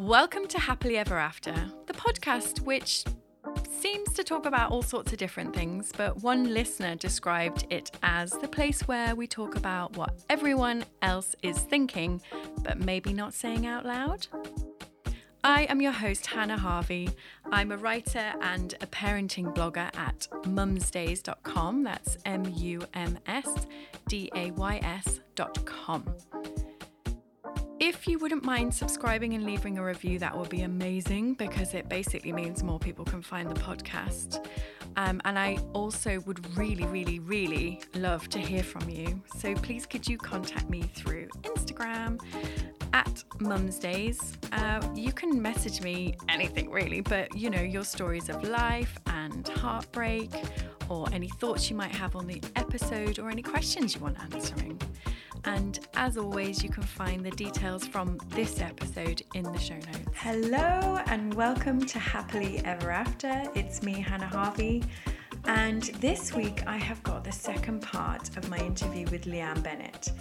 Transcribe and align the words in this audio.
Welcome 0.00 0.48
to 0.48 0.58
Happily 0.58 0.96
Ever 0.96 1.16
After, 1.16 1.54
the 1.86 1.92
podcast 1.92 2.60
which 2.62 3.04
seems 3.80 4.12
to 4.14 4.24
talk 4.24 4.44
about 4.44 4.72
all 4.72 4.82
sorts 4.82 5.12
of 5.12 5.18
different 5.18 5.54
things, 5.54 5.92
but 5.96 6.20
one 6.22 6.52
listener 6.52 6.96
described 6.96 7.66
it 7.70 7.92
as 8.02 8.32
the 8.32 8.48
place 8.48 8.88
where 8.88 9.14
we 9.14 9.28
talk 9.28 9.54
about 9.54 9.96
what 9.96 10.24
everyone 10.28 10.84
else 11.02 11.36
is 11.44 11.58
thinking, 11.58 12.20
but 12.62 12.78
maybe 12.78 13.12
not 13.12 13.34
saying 13.34 13.66
out 13.66 13.86
loud. 13.86 14.26
I 15.44 15.64
am 15.64 15.80
your 15.80 15.92
host, 15.92 16.26
Hannah 16.26 16.58
Harvey. 16.58 17.10
I'm 17.52 17.70
a 17.70 17.76
writer 17.76 18.32
and 18.40 18.74
a 18.80 18.86
parenting 18.86 19.54
blogger 19.54 19.94
at 19.96 20.26
mumsdays.com. 20.44 21.84
That's 21.84 22.18
M 22.24 22.44
U 22.56 22.82
M 22.94 23.18
S 23.26 23.48
D 24.08 24.30
A 24.34 24.50
Y 24.52 24.80
S.com. 24.82 26.16
If 28.04 28.10
you 28.10 28.18
wouldn't 28.18 28.44
mind 28.44 28.74
subscribing 28.74 29.32
and 29.32 29.46
leaving 29.46 29.78
a 29.78 29.82
review, 29.82 30.18
that 30.18 30.36
would 30.36 30.50
be 30.50 30.60
amazing 30.60 31.32
because 31.32 31.72
it 31.72 31.88
basically 31.88 32.32
means 32.32 32.62
more 32.62 32.78
people 32.78 33.02
can 33.02 33.22
find 33.22 33.50
the 33.50 33.58
podcast. 33.58 34.46
Um, 34.98 35.22
and 35.24 35.38
I 35.38 35.56
also 35.72 36.20
would 36.26 36.54
really, 36.54 36.84
really, 36.84 37.18
really 37.20 37.80
love 37.94 38.28
to 38.28 38.38
hear 38.38 38.62
from 38.62 38.90
you. 38.90 39.22
So 39.38 39.54
please 39.54 39.86
could 39.86 40.06
you 40.06 40.18
contact 40.18 40.68
me 40.68 40.82
through 40.82 41.28
Instagram 41.44 42.20
at 42.92 43.24
Mumsdays. 43.38 44.36
Uh, 44.52 44.86
you 44.94 45.10
can 45.10 45.40
message 45.40 45.80
me 45.80 46.14
anything 46.28 46.70
really, 46.70 47.00
but 47.00 47.34
you 47.34 47.48
know, 47.48 47.62
your 47.62 47.84
stories 47.84 48.28
of 48.28 48.46
life 48.46 48.98
and 49.06 49.48
heartbreak, 49.48 50.30
or 50.90 51.08
any 51.14 51.30
thoughts 51.30 51.70
you 51.70 51.76
might 51.76 51.94
have 51.94 52.16
on 52.16 52.26
the 52.26 52.42
episode, 52.56 53.18
or 53.18 53.30
any 53.30 53.40
questions 53.40 53.94
you 53.94 54.02
want 54.02 54.18
answering. 54.20 54.78
And 55.46 55.78
as 55.94 56.16
always, 56.16 56.62
you 56.62 56.70
can 56.70 56.82
find 56.82 57.24
the 57.24 57.30
details 57.30 57.86
from 57.86 58.18
this 58.30 58.60
episode 58.60 59.22
in 59.34 59.42
the 59.44 59.58
show 59.58 59.74
notes. 59.74 60.08
Hello, 60.14 60.98
and 61.06 61.34
welcome 61.34 61.84
to 61.84 61.98
Happily 61.98 62.64
Ever 62.64 62.90
After. 62.90 63.44
It's 63.54 63.82
me, 63.82 63.92
Hannah 64.00 64.26
Harvey. 64.26 64.82
And 65.44 65.82
this 66.00 66.32
week, 66.32 66.62
I 66.66 66.78
have 66.78 67.02
got 67.02 67.24
the 67.24 67.32
second 67.32 67.82
part 67.82 68.34
of 68.38 68.48
my 68.48 68.56
interview 68.58 69.06
with 69.10 69.26
Leeanne 69.26 69.62
Bennett. 69.62 70.12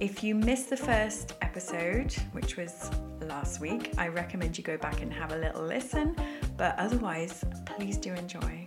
If 0.00 0.24
you 0.24 0.34
missed 0.34 0.70
the 0.70 0.78
first 0.78 1.34
episode, 1.42 2.14
which 2.32 2.56
was 2.56 2.90
last 3.20 3.60
week, 3.60 3.92
I 3.98 4.08
recommend 4.08 4.56
you 4.56 4.64
go 4.64 4.78
back 4.78 5.02
and 5.02 5.12
have 5.12 5.32
a 5.32 5.36
little 5.36 5.62
listen. 5.62 6.16
But 6.56 6.78
otherwise, 6.78 7.44
please 7.66 7.98
do 7.98 8.14
enjoy. 8.14 8.66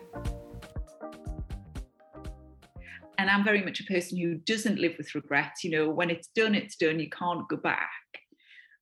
And 3.17 3.29
I'm 3.29 3.43
very 3.43 3.63
much 3.63 3.79
a 3.79 3.85
person 3.85 4.17
who 4.17 4.35
doesn't 4.35 4.79
live 4.79 4.93
with 4.97 5.15
regrets. 5.15 5.63
You 5.63 5.71
know, 5.71 5.89
when 5.89 6.09
it's 6.09 6.29
done, 6.35 6.55
it's 6.55 6.75
done, 6.75 6.99
you 6.99 7.09
can't 7.09 7.47
go 7.47 7.57
back. 7.57 7.89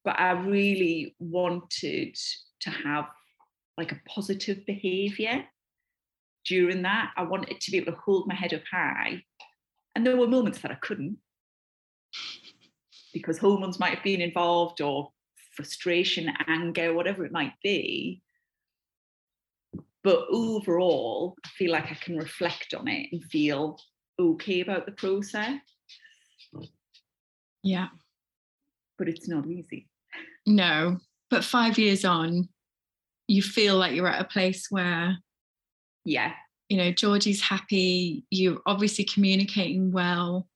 But 0.03 0.19
I 0.19 0.31
really 0.31 1.15
wanted 1.19 2.15
to 2.61 2.69
have 2.69 3.05
like 3.77 3.91
a 3.91 4.01
positive 4.07 4.65
behavior 4.65 5.45
during 6.45 6.81
that. 6.83 7.11
I 7.17 7.23
wanted 7.23 7.59
to 7.59 7.71
be 7.71 7.77
able 7.77 7.93
to 7.93 7.99
hold 7.99 8.27
my 8.27 8.35
head 8.35 8.53
up 8.53 8.63
high. 8.71 9.23
And 9.95 10.05
there 10.05 10.17
were 10.17 10.27
moments 10.27 10.59
that 10.59 10.71
I 10.71 10.75
couldn't 10.75 11.17
because 13.13 13.37
hormones 13.37 13.79
might 13.79 13.95
have 13.95 14.03
been 14.03 14.21
involved 14.21 14.81
or 14.81 15.11
frustration, 15.55 16.31
anger, 16.47 16.93
whatever 16.93 17.25
it 17.25 17.31
might 17.31 17.53
be. 17.61 18.21
But 20.03 20.25
overall, 20.31 21.35
I 21.45 21.49
feel 21.49 21.71
like 21.71 21.91
I 21.91 21.95
can 21.95 22.17
reflect 22.17 22.73
on 22.73 22.87
it 22.87 23.09
and 23.11 23.23
feel 23.25 23.77
okay 24.21 24.61
about 24.61 24.85
the 24.85 24.91
process. 24.91 25.59
Yeah. 27.63 27.87
But 28.97 29.09
it's 29.09 29.27
not 29.27 29.47
easy. 29.47 29.89
No. 30.45 30.97
But 31.29 31.43
five 31.43 31.77
years 31.77 32.05
on, 32.05 32.49
you 33.27 33.41
feel 33.41 33.77
like 33.77 33.93
you're 33.93 34.07
at 34.07 34.21
a 34.21 34.25
place 34.27 34.67
where, 34.69 35.17
yeah, 36.05 36.33
you 36.69 36.77
know, 36.77 36.91
Georgie's 36.91 37.41
happy, 37.41 38.25
you're 38.29 38.61
obviously 38.65 39.05
communicating 39.05 39.91
well. 39.91 40.47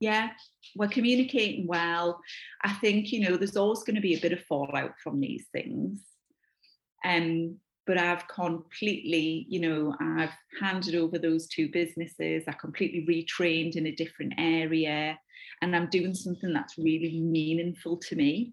Yeah, 0.00 0.30
we're 0.76 0.88
communicating 0.88 1.66
well. 1.66 2.20
I 2.62 2.72
think, 2.74 3.12
you 3.12 3.20
know, 3.20 3.36
there's 3.36 3.56
always 3.56 3.82
going 3.82 3.96
to 3.96 4.00
be 4.00 4.14
a 4.14 4.20
bit 4.20 4.32
of 4.32 4.42
fallout 4.44 4.92
from 5.02 5.20
these 5.20 5.46
things. 5.52 6.00
Um, 7.04 7.58
but 7.90 7.98
I've 7.98 8.28
completely, 8.28 9.46
you 9.48 9.58
know, 9.58 9.96
I've 10.00 10.30
handed 10.60 10.94
over 10.94 11.18
those 11.18 11.48
two 11.48 11.68
businesses. 11.72 12.44
I 12.46 12.52
completely 12.52 13.04
retrained 13.04 13.74
in 13.74 13.88
a 13.88 13.90
different 13.90 14.34
area 14.38 15.18
and 15.60 15.74
I'm 15.74 15.90
doing 15.90 16.14
something 16.14 16.52
that's 16.52 16.78
really 16.78 17.18
meaningful 17.18 17.96
to 17.96 18.14
me. 18.14 18.52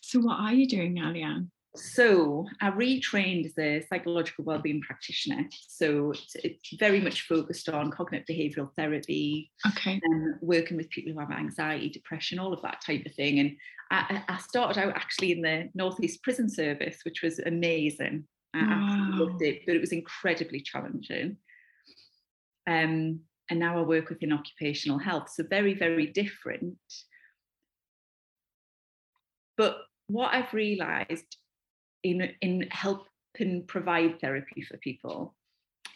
So, 0.00 0.20
what 0.20 0.38
are 0.38 0.54
you 0.54 0.68
doing 0.68 0.94
now, 0.94 1.12
Leeanne? 1.12 1.48
So 1.76 2.46
I 2.60 2.70
retrained 2.70 3.46
as 3.46 3.58
a 3.58 3.84
psychological 3.88 4.44
wellbeing 4.44 4.80
practitioner. 4.80 5.48
So 5.66 6.12
it's, 6.12 6.36
it's 6.36 6.76
very 6.78 7.00
much 7.00 7.26
focused 7.26 7.68
on 7.68 7.90
cognitive 7.90 8.28
behavioural 8.28 8.70
therapy, 8.76 9.50
okay, 9.66 10.00
and 10.04 10.36
working 10.40 10.76
with 10.76 10.88
people 10.90 11.12
who 11.12 11.18
have 11.18 11.32
anxiety, 11.32 11.88
depression, 11.88 12.38
all 12.38 12.52
of 12.52 12.62
that 12.62 12.80
type 12.80 13.04
of 13.04 13.14
thing. 13.14 13.40
And 13.40 13.56
I, 13.90 14.22
I 14.28 14.38
started 14.38 14.80
out 14.80 14.94
actually 14.94 15.32
in 15.32 15.42
the 15.42 15.68
Northeast 15.74 16.22
Prison 16.22 16.48
Service, 16.48 16.98
which 17.04 17.22
was 17.22 17.40
amazing. 17.40 18.24
I 18.54 18.62
wow. 18.62 19.10
loved 19.14 19.42
it, 19.42 19.62
but 19.66 19.74
it 19.74 19.80
was 19.80 19.90
incredibly 19.90 20.60
challenging. 20.60 21.38
Um, 22.68 23.20
and 23.50 23.58
now 23.58 23.78
I 23.78 23.82
work 23.82 24.10
within 24.10 24.32
occupational 24.32 24.98
health, 24.98 25.28
so 25.34 25.42
very, 25.50 25.74
very 25.74 26.06
different. 26.06 26.78
But 29.56 29.78
what 30.06 30.32
I've 30.32 30.54
realised 30.54 31.36
in, 32.04 32.30
in 32.40 32.68
helping 32.70 33.64
provide 33.66 34.20
therapy 34.20 34.62
for 34.62 34.76
people 34.76 35.34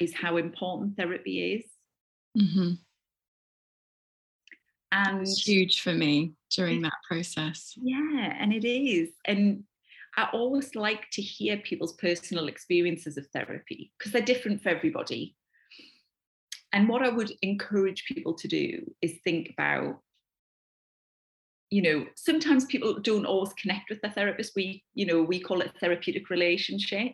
is 0.00 0.14
how 0.14 0.36
important 0.36 0.96
therapy 0.96 1.54
is. 1.54 2.42
Mm-hmm. 2.42 2.72
And 4.90 5.20
it's 5.20 5.46
huge 5.46 5.82
for 5.82 5.92
me 5.92 6.32
during 6.50 6.80
that 6.82 6.94
process. 7.06 7.74
Yeah, 7.76 8.34
and 8.38 8.52
it 8.52 8.66
is. 8.66 9.10
And 9.26 9.64
I 10.16 10.28
always 10.32 10.74
like 10.74 11.10
to 11.12 11.22
hear 11.22 11.58
people's 11.58 11.92
personal 11.94 12.48
experiences 12.48 13.18
of 13.18 13.26
therapy 13.28 13.92
because 13.98 14.12
they're 14.12 14.22
different 14.22 14.62
for 14.62 14.70
everybody. 14.70 15.36
And 16.72 16.88
what 16.88 17.02
I 17.02 17.10
would 17.10 17.32
encourage 17.42 18.04
people 18.04 18.34
to 18.34 18.48
do 18.48 18.90
is 19.02 19.18
think 19.24 19.50
about 19.50 20.00
you 21.70 21.82
know 21.82 22.06
sometimes 22.16 22.64
people 22.64 22.98
don't 23.00 23.26
always 23.26 23.52
connect 23.54 23.90
with 23.90 24.00
their 24.00 24.12
therapist. 24.12 24.52
We 24.56 24.84
you 24.94 25.06
know 25.06 25.22
we 25.22 25.40
call 25.40 25.60
it 25.60 25.72
therapeutic 25.80 26.30
relationship. 26.30 27.12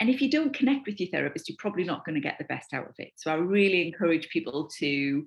And 0.00 0.10
if 0.10 0.20
you 0.20 0.30
don't 0.30 0.54
connect 0.54 0.86
with 0.86 0.98
your 0.98 1.10
therapist 1.10 1.48
you're 1.48 1.56
probably 1.58 1.84
not 1.84 2.04
going 2.04 2.14
to 2.16 2.20
get 2.20 2.36
the 2.38 2.44
best 2.44 2.72
out 2.72 2.88
of 2.88 2.94
it. 2.98 3.12
So 3.16 3.30
i 3.30 3.34
really 3.34 3.86
encourage 3.86 4.28
people 4.30 4.68
to 4.78 5.26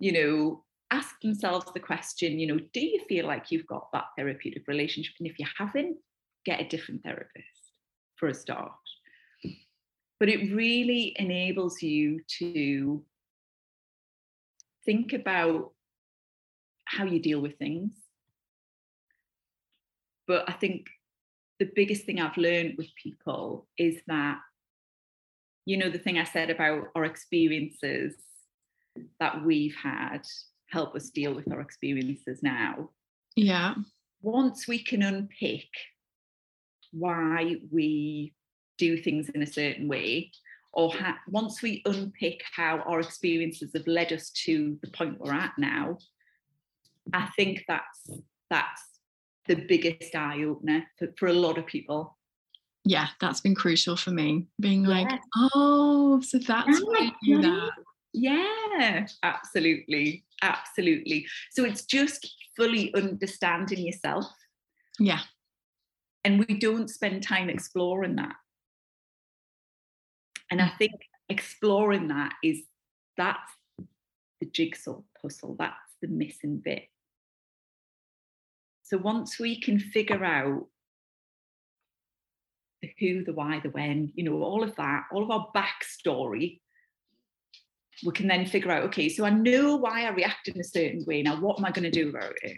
you 0.00 0.12
know 0.12 0.64
ask 0.90 1.20
themselves 1.20 1.66
the 1.74 1.80
question 1.80 2.38
you 2.38 2.46
know 2.46 2.58
do 2.72 2.80
you 2.80 3.00
feel 3.08 3.26
like 3.26 3.50
you've 3.50 3.66
got 3.66 3.88
that 3.92 4.06
therapeutic 4.16 4.66
relationship? 4.68 5.14
And 5.18 5.28
if 5.28 5.38
you 5.38 5.46
haven't 5.58 5.98
get 6.44 6.60
a 6.60 6.68
different 6.68 7.02
therapist 7.02 7.72
for 8.16 8.28
a 8.28 8.34
start. 8.34 8.72
But 10.18 10.28
it 10.28 10.54
really 10.54 11.14
enables 11.16 11.82
you 11.82 12.20
to 12.38 13.04
think 14.84 15.12
about 15.12 15.72
how 16.88 17.04
you 17.04 17.20
deal 17.20 17.40
with 17.40 17.58
things. 17.58 17.92
But 20.26 20.48
I 20.48 20.52
think 20.52 20.86
the 21.58 21.70
biggest 21.74 22.04
thing 22.04 22.20
I've 22.20 22.36
learned 22.36 22.74
with 22.78 22.88
people 23.02 23.66
is 23.76 23.96
that, 24.06 24.38
you 25.64 25.76
know, 25.76 25.90
the 25.90 25.98
thing 25.98 26.18
I 26.18 26.24
said 26.24 26.50
about 26.50 26.88
our 26.94 27.04
experiences 27.04 28.14
that 29.20 29.44
we've 29.44 29.74
had 29.74 30.22
help 30.70 30.94
us 30.94 31.10
deal 31.10 31.34
with 31.34 31.50
our 31.52 31.60
experiences 31.60 32.40
now. 32.42 32.90
Yeah. 33.36 33.74
Once 34.20 34.66
we 34.68 34.82
can 34.82 35.02
unpick 35.02 35.68
why 36.92 37.56
we 37.70 38.34
do 38.76 38.96
things 38.96 39.28
in 39.30 39.42
a 39.42 39.46
certain 39.46 39.88
way, 39.88 40.30
or 40.72 40.92
ha- 40.92 41.18
once 41.28 41.62
we 41.62 41.82
unpick 41.86 42.42
how 42.54 42.78
our 42.80 43.00
experiences 43.00 43.70
have 43.74 43.86
led 43.86 44.12
us 44.12 44.30
to 44.30 44.78
the 44.82 44.90
point 44.90 45.18
we're 45.18 45.32
at 45.32 45.52
now, 45.58 45.98
I 47.12 47.26
think 47.36 47.64
that's 47.68 48.10
that's 48.50 48.82
the 49.46 49.56
biggest 49.56 50.14
eye 50.14 50.44
opener 50.44 50.84
for, 50.98 51.08
for 51.18 51.26
a 51.28 51.32
lot 51.32 51.58
of 51.58 51.66
people. 51.66 52.16
Yeah, 52.84 53.08
that's 53.20 53.40
been 53.40 53.54
crucial 53.54 53.96
for 53.96 54.10
me. 54.10 54.46
Being 54.60 54.84
yeah. 54.84 54.88
like, 54.88 55.20
oh, 55.36 56.20
so 56.20 56.38
that's 56.38 56.80
why 56.80 57.12
you 57.22 57.36
do 57.36 57.42
that. 57.42 57.70
Yeah, 58.14 59.06
absolutely. 59.22 60.24
Absolutely. 60.42 61.26
So 61.50 61.64
it's 61.64 61.84
just 61.84 62.34
fully 62.56 62.94
understanding 62.94 63.84
yourself. 63.84 64.26
Yeah. 64.98 65.20
And 66.24 66.44
we 66.46 66.58
don't 66.58 66.88
spend 66.88 67.22
time 67.22 67.48
exploring 67.48 68.16
that. 68.16 68.34
And 70.50 70.60
I 70.60 70.68
mm. 70.68 70.78
think 70.78 70.92
exploring 71.28 72.08
that 72.08 72.34
is 72.42 72.62
that's 73.16 73.52
the 74.40 74.46
jigsaw 74.46 75.02
puzzle. 75.20 75.56
That's 75.58 75.74
the 76.00 76.08
missing 76.08 76.62
bit. 76.64 76.88
So 78.88 78.96
once 78.96 79.38
we 79.38 79.60
can 79.60 79.78
figure 79.78 80.24
out 80.24 80.66
the 82.80 82.90
who, 82.98 83.22
the 83.22 83.34
why, 83.34 83.60
the 83.62 83.68
when, 83.68 84.10
you 84.14 84.24
know, 84.24 84.42
all 84.42 84.62
of 84.62 84.74
that, 84.76 85.04
all 85.12 85.22
of 85.22 85.30
our 85.30 85.48
backstory, 85.54 86.60
we 88.06 88.12
can 88.12 88.28
then 88.28 88.46
figure 88.46 88.70
out, 88.70 88.84
okay, 88.84 89.10
so 89.10 89.26
I 89.26 89.30
know 89.30 89.76
why 89.76 90.04
I 90.04 90.08
react 90.08 90.48
in 90.48 90.58
a 90.58 90.64
certain 90.64 91.04
way. 91.06 91.20
Now, 91.20 91.38
what 91.38 91.58
am 91.58 91.66
I 91.66 91.70
going 91.70 91.84
to 91.84 91.90
do 91.90 92.08
about 92.08 92.32
it? 92.40 92.56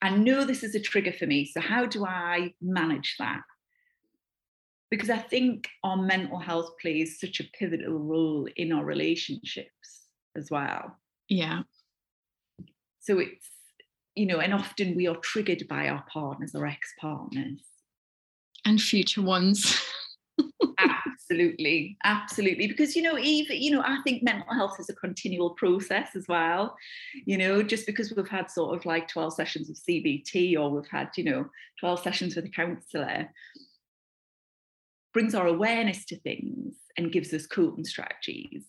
I 0.00 0.10
know 0.10 0.44
this 0.44 0.62
is 0.62 0.76
a 0.76 0.80
trigger 0.80 1.12
for 1.12 1.26
me. 1.26 1.44
So, 1.44 1.60
how 1.60 1.86
do 1.86 2.06
I 2.06 2.54
manage 2.60 3.16
that? 3.18 3.40
Because 4.92 5.10
I 5.10 5.18
think 5.18 5.66
our 5.82 5.96
mental 5.96 6.38
health 6.38 6.70
plays 6.80 7.18
such 7.18 7.40
a 7.40 7.58
pivotal 7.58 7.98
role 7.98 8.46
in 8.54 8.70
our 8.70 8.84
relationships 8.84 10.06
as 10.36 10.52
well. 10.52 10.98
Yeah. 11.28 11.62
So, 13.00 13.18
it's, 13.18 13.48
you 14.16 14.26
know, 14.26 14.40
and 14.40 14.52
often 14.52 14.96
we 14.96 15.06
are 15.06 15.16
triggered 15.16 15.68
by 15.68 15.88
our 15.88 16.04
partners 16.12 16.54
or 16.54 16.66
ex 16.66 16.92
partners. 17.00 17.60
And 18.64 18.80
future 18.80 19.22
ones. 19.22 19.80
absolutely. 20.78 21.96
Absolutely. 22.02 22.66
Because 22.66 22.96
you 22.96 23.02
know 23.02 23.18
even 23.18 23.60
you 23.60 23.70
know 23.70 23.82
i 23.86 23.98
think 24.04 24.22
mental 24.22 24.52
health 24.52 24.78
is 24.78 24.88
a 24.88 24.94
continual 24.94 25.50
process 25.50 26.14
as 26.14 26.26
well 26.28 26.76
you 27.24 27.38
know 27.38 27.62
just 27.62 27.86
because 27.86 28.12
we've 28.12 28.28
had 28.28 28.50
sort 28.50 28.76
of 28.76 28.84
like 28.84 29.08
12 29.08 29.32
sessions 29.32 29.70
of 29.70 29.76
cbt 29.76 30.58
or 30.58 30.70
we've 30.70 30.90
had 30.90 31.08
you 31.16 31.24
know 31.24 31.46
12 31.80 32.00
sessions 32.00 32.36
with 32.36 32.44
a 32.44 32.50
counselor 32.50 33.28
brings 35.16 35.34
our 35.34 35.46
awareness 35.46 36.04
to 36.04 36.20
things 36.20 36.74
and 36.98 37.10
gives 37.10 37.32
us 37.32 37.46
coping 37.46 37.86
strategies. 37.86 38.64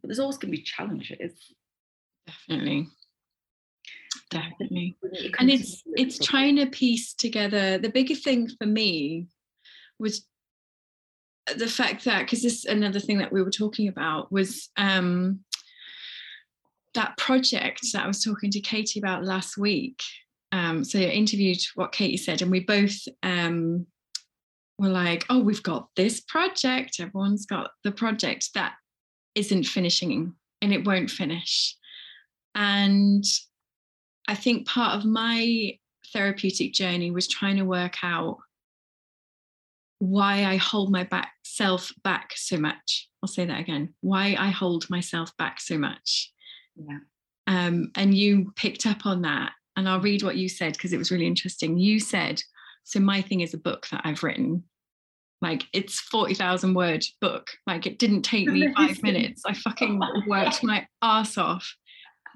But 0.00 0.08
there's 0.08 0.18
always 0.18 0.36
going 0.36 0.50
to 0.50 0.58
be 0.58 0.64
challenges. 0.64 1.54
Definitely 2.26 2.88
definitely 4.30 4.96
and 5.38 5.50
it's 5.50 5.82
it's 5.94 6.18
trying 6.18 6.56
to 6.56 6.66
piece 6.66 7.14
together 7.14 7.78
the 7.78 7.88
bigger 7.88 8.14
thing 8.14 8.48
for 8.58 8.66
me 8.66 9.26
was 9.98 10.26
the 11.56 11.66
fact 11.66 12.04
that 12.04 12.20
because 12.20 12.42
this 12.42 12.64
another 12.64 13.00
thing 13.00 13.18
that 13.18 13.32
we 13.32 13.42
were 13.42 13.50
talking 13.50 13.88
about 13.88 14.30
was 14.30 14.70
um, 14.76 15.40
that 16.94 17.16
project 17.16 17.80
that 17.92 18.04
I 18.04 18.06
was 18.06 18.22
talking 18.22 18.50
to 18.50 18.60
Katie 18.60 19.00
about 19.00 19.24
last 19.24 19.56
week. 19.56 20.02
Um, 20.52 20.84
so 20.84 20.98
I 20.98 21.04
interviewed 21.04 21.58
what 21.74 21.92
Katie 21.92 22.16
said, 22.16 22.42
and 22.42 22.50
we 22.50 22.60
both 22.60 22.96
um, 23.22 23.86
were 24.78 24.88
like, 24.88 25.24
"Oh, 25.30 25.40
we've 25.40 25.62
got 25.62 25.88
this 25.96 26.20
project. 26.20 27.00
Everyone's 27.00 27.46
got 27.46 27.70
the 27.84 27.92
project 27.92 28.50
that 28.54 28.74
isn't 29.34 29.64
finishing, 29.64 30.34
and 30.60 30.72
it 30.72 30.86
won't 30.86 31.10
finish." 31.10 31.76
And 32.54 33.24
I 34.28 34.34
think 34.34 34.66
part 34.66 34.96
of 34.96 35.04
my 35.04 35.78
therapeutic 36.12 36.72
journey 36.72 37.10
was 37.10 37.28
trying 37.28 37.56
to 37.56 37.64
work 37.64 37.96
out 38.02 38.38
why 39.98 40.44
I 40.44 40.56
hold 40.56 40.90
my 40.90 41.04
back 41.04 41.32
self 41.44 41.92
back 42.02 42.32
so 42.34 42.56
much. 42.56 43.08
I'll 43.22 43.28
say 43.28 43.44
that 43.44 43.60
again. 43.60 43.94
Why 44.00 44.36
I 44.38 44.48
hold 44.48 44.90
myself 44.90 45.36
back 45.36 45.60
so 45.60 45.78
much. 45.78 46.32
Yeah. 46.76 46.98
Um, 47.46 47.92
and 47.94 48.14
you 48.14 48.52
picked 48.56 48.86
up 48.86 49.06
on 49.06 49.22
that. 49.22 49.52
And 49.76 49.88
I'll 49.88 50.00
read 50.00 50.22
what 50.22 50.36
you 50.36 50.48
said 50.48 50.72
because 50.74 50.92
it 50.92 50.98
was 50.98 51.10
really 51.10 51.26
interesting. 51.26 51.78
You 51.78 51.98
said, 52.00 52.42
so 52.84 53.00
my 53.00 53.22
thing 53.22 53.40
is 53.40 53.54
a 53.54 53.58
book 53.58 53.86
that 53.90 54.02
I've 54.04 54.22
written. 54.22 54.64
Like 55.40 55.66
it's 55.72 56.00
40,000 56.00 56.74
word 56.74 57.04
book. 57.20 57.48
Like 57.66 57.86
it 57.86 57.98
didn't 57.98 58.22
take 58.22 58.48
me 58.48 58.72
five 58.74 59.02
minutes. 59.02 59.42
I 59.46 59.54
fucking 59.54 60.00
worked 60.26 60.62
my 60.62 60.86
ass 61.00 61.38
off 61.38 61.76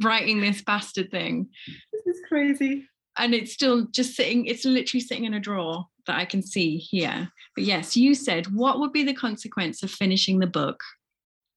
writing 0.03 0.41
this 0.41 0.63
bastard 0.63 1.11
thing. 1.11 1.49
This 1.93 2.17
is 2.17 2.23
crazy. 2.29 2.87
And 3.19 3.35
it's 3.35 3.53
still 3.53 3.87
just 3.93 4.15
sitting, 4.15 4.47
it's 4.47 4.65
literally 4.65 5.01
sitting 5.01 5.25
in 5.25 5.35
a 5.35 5.41
drawer 5.41 5.87
that 6.07 6.19
I 6.19 6.25
can 6.25 6.43
see 6.43 6.77
here. 6.77 7.31
But 7.55 7.65
yes, 7.65 7.97
you 7.97 8.15
said 8.15 8.47
what 8.55 8.79
would 8.79 8.93
be 8.93 9.05
the 9.05 9.15
consequence 9.15 9.83
of 9.83 9.91
finishing 9.91 10.39
the 10.39 10.47
book? 10.47 10.81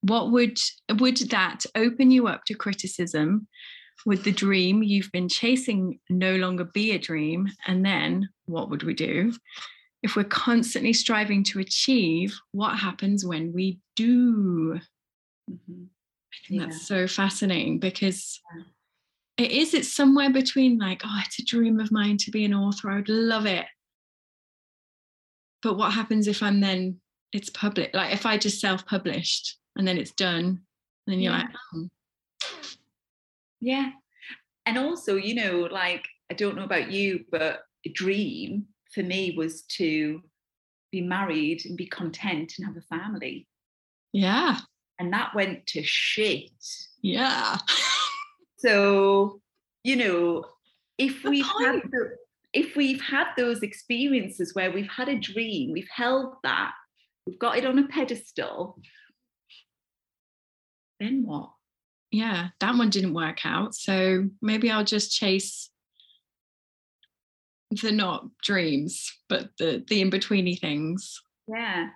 What 0.01 0.31
would 0.31 0.57
would 0.97 1.17
that 1.29 1.65
open 1.75 2.11
you 2.11 2.27
up 2.27 2.45
to 2.45 2.53
criticism? 2.53 3.47
Would 4.05 4.23
the 4.23 4.31
dream 4.31 4.81
you've 4.81 5.11
been 5.11 5.27
chasing 5.27 5.99
no 6.09 6.37
longer 6.37 6.63
be 6.63 6.91
a 6.91 6.99
dream? 6.99 7.49
And 7.67 7.85
then 7.85 8.29
what 8.45 8.69
would 8.69 8.83
we 8.83 8.93
do? 8.93 9.33
If 10.01 10.15
we're 10.15 10.23
constantly 10.23 10.93
striving 10.93 11.43
to 11.45 11.59
achieve, 11.59 12.33
what 12.53 12.77
happens 12.77 13.25
when 13.25 13.51
we 13.51 13.79
do? 13.97 14.79
Mm-hmm. 15.51 15.83
I 16.33 16.47
think 16.47 16.61
yeah. 16.61 16.67
that's 16.67 16.87
so 16.87 17.07
fascinating 17.07 17.79
because 17.79 18.39
yeah. 18.55 19.45
it 19.45 19.51
is, 19.51 19.73
it's 19.73 19.93
somewhere 19.93 20.31
between 20.31 20.77
like, 20.77 21.01
oh, 21.05 21.21
it's 21.25 21.39
a 21.39 21.45
dream 21.45 21.79
of 21.79 21.91
mine 21.91 22.17
to 22.17 22.31
be 22.31 22.45
an 22.45 22.53
author. 22.53 22.91
I 22.91 22.95
would 22.97 23.09
love 23.09 23.45
it 23.45 23.65
but 25.61 25.77
what 25.77 25.93
happens 25.93 26.27
if 26.27 26.41
i'm 26.41 26.59
then 26.59 26.99
it's 27.33 27.49
public 27.49 27.93
like 27.93 28.13
if 28.13 28.25
i 28.25 28.37
just 28.37 28.59
self-published 28.59 29.57
and 29.75 29.87
then 29.87 29.97
it's 29.97 30.11
done 30.11 30.61
then 31.07 31.19
you're 31.19 31.33
yeah. 31.33 31.39
like 31.39 31.49
oh. 31.75 31.87
yeah 33.61 33.89
and 34.65 34.77
also 34.77 35.15
you 35.15 35.35
know 35.35 35.67
like 35.71 36.07
i 36.31 36.33
don't 36.33 36.55
know 36.55 36.63
about 36.63 36.91
you 36.91 37.23
but 37.31 37.61
a 37.85 37.89
dream 37.89 38.65
for 38.93 39.03
me 39.03 39.33
was 39.37 39.63
to 39.63 40.21
be 40.91 41.01
married 41.01 41.61
and 41.65 41.77
be 41.77 41.85
content 41.85 42.53
and 42.57 42.67
have 42.67 42.77
a 42.77 42.95
family 42.95 43.47
yeah 44.13 44.57
and 44.99 45.11
that 45.13 45.33
went 45.33 45.65
to 45.65 45.81
shit 45.83 46.51
yeah 47.01 47.57
so 48.57 49.39
you 49.83 49.95
know 49.95 50.45
if 50.99 51.23
we 51.23 51.41
had 51.41 51.81
the, 51.91 52.17
if 52.53 52.75
we've 52.75 53.01
had 53.01 53.27
those 53.37 53.63
experiences 53.63 54.53
where 54.53 54.71
we've 54.71 54.89
had 54.89 55.07
a 55.07 55.17
dream, 55.17 55.71
we've 55.71 55.87
held 55.89 56.33
that, 56.43 56.73
we've 57.25 57.39
got 57.39 57.57
it 57.57 57.65
on 57.65 57.79
a 57.79 57.87
pedestal, 57.87 58.79
then 60.99 61.23
what? 61.25 61.51
Yeah, 62.11 62.49
that 62.59 62.75
one 62.75 62.89
didn't 62.89 63.13
work 63.13 63.45
out. 63.45 63.75
So 63.75 64.29
maybe 64.41 64.69
I'll 64.69 64.83
just 64.83 65.11
chase 65.11 65.69
the 67.69 67.91
not 67.91 68.25
dreams, 68.43 69.09
but 69.29 69.51
the 69.59 69.83
the 69.87 70.01
in-betweeny 70.01 70.59
things. 70.59 71.21
Yeah. 71.47 71.89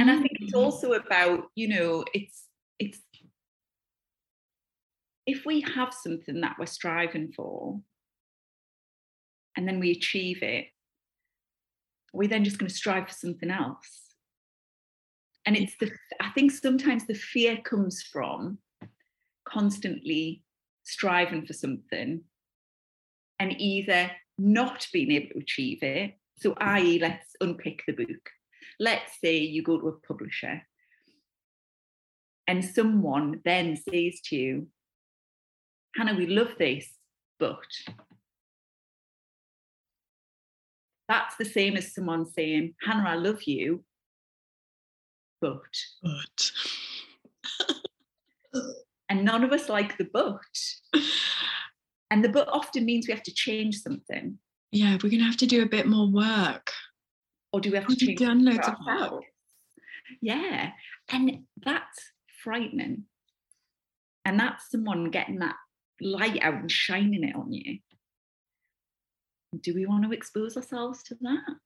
And 0.00 0.10
I 0.10 0.16
think 0.16 0.32
it's 0.40 0.54
mm. 0.54 0.62
also 0.62 0.92
about, 0.92 1.44
you 1.54 1.68
know, 1.68 2.04
it's 2.14 2.44
it's 2.78 3.00
if 5.26 5.44
we 5.44 5.60
have 5.60 5.92
something 5.92 6.40
that 6.40 6.56
we're 6.58 6.66
striving 6.66 7.32
for, 7.32 7.80
and 9.56 9.68
then 9.68 9.78
we 9.78 9.90
achieve 9.90 10.42
it, 10.42 10.66
we're 12.12 12.28
then 12.28 12.44
just 12.44 12.58
going 12.58 12.68
to 12.68 12.74
strive 12.74 13.08
for 13.08 13.14
something 13.14 13.50
else? 13.50 14.14
And 15.46 15.56
it's 15.56 15.76
the, 15.78 15.90
I 16.20 16.30
think 16.30 16.52
sometimes 16.52 17.06
the 17.06 17.14
fear 17.14 17.56
comes 17.56 18.02
from 18.02 18.58
constantly 19.44 20.42
striving 20.84 21.46
for 21.46 21.52
something 21.52 22.22
and 23.40 23.60
either 23.60 24.10
not 24.38 24.86
being 24.92 25.10
able 25.12 25.30
to 25.30 25.38
achieve 25.38 25.82
it. 25.82 26.14
So, 26.36 26.54
i.e., 26.58 26.98
let's 27.00 27.34
unpick 27.40 27.82
the 27.86 27.92
book. 27.92 28.30
Let's 28.80 29.12
say 29.22 29.38
you 29.38 29.62
go 29.62 29.78
to 29.78 29.88
a 29.88 30.00
publisher 30.00 30.62
and 32.46 32.64
someone 32.64 33.40
then 33.44 33.76
says 33.76 34.20
to 34.26 34.36
you, 34.36 34.66
Hannah, 35.96 36.14
we 36.14 36.26
love 36.26 36.54
this, 36.58 36.88
but 37.38 37.58
That's 41.12 41.36
the 41.36 41.44
same 41.44 41.76
as 41.76 41.94
someone 41.94 42.24
saying, 42.24 42.74
Hannah, 42.82 43.06
I 43.06 43.16
love 43.16 43.42
you, 43.42 43.84
but. 45.42 45.60
But. 46.02 46.50
and 49.10 49.22
none 49.22 49.44
of 49.44 49.52
us 49.52 49.68
like 49.68 49.98
the 49.98 50.08
but. 50.10 51.02
And 52.10 52.24
the 52.24 52.30
but 52.30 52.48
often 52.48 52.86
means 52.86 53.06
we 53.06 53.12
have 53.12 53.22
to 53.24 53.34
change 53.34 53.76
something. 53.76 54.38
Yeah, 54.70 54.92
we're 54.94 55.10
going 55.10 55.18
to 55.18 55.26
have 55.26 55.36
to 55.38 55.46
do 55.46 55.62
a 55.62 55.68
bit 55.68 55.86
more 55.86 56.10
work. 56.10 56.72
Or 57.52 57.60
do 57.60 57.70
we 57.70 57.76
have 57.76 57.86
to 57.86 57.96
change 57.96 58.18
done 58.18 58.44
loads 58.44 58.66
of 58.66 58.74
work? 58.86 59.24
Yeah. 60.20 60.70
And 61.10 61.44
that's 61.62 62.12
frightening. 62.42 63.04
And 64.24 64.38
that's 64.38 64.70
someone 64.70 65.10
getting 65.10 65.40
that 65.40 65.56
light 66.00 66.42
out 66.42 66.54
and 66.54 66.70
shining 66.70 67.24
it 67.24 67.36
on 67.36 67.52
you 67.52 67.78
do 69.60 69.74
we 69.74 69.86
want 69.86 70.04
to 70.04 70.12
expose 70.12 70.56
ourselves 70.56 71.02
to 71.04 71.16
that? 71.20 71.56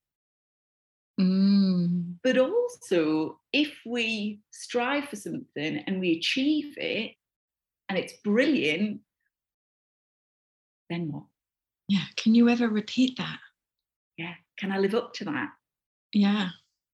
Mm. 1.21 2.16
But 2.23 2.38
also, 2.38 3.38
if 3.52 3.73
we 3.87 4.40
strive 4.50 5.09
for 5.09 5.16
something 5.16 5.78
and 5.87 6.00
we 6.00 6.12
achieve 6.12 6.76
it 6.76 7.12
and 7.88 7.99
it's 7.99 8.14
brilliant, 8.25 9.00
then 10.90 11.12
what? 11.12 11.25
Yeah. 11.88 12.05
Can 12.16 12.35
you 12.35 12.49
ever 12.49 12.69
repeat 12.69 13.16
that? 13.19 13.38
Yeah. 14.16 14.35
Can 14.59 14.73
I 14.73 14.78
live 14.78 14.95
up 14.95 15.14
to 15.14 15.25
that? 15.26 15.50
Yeah. 16.12 16.48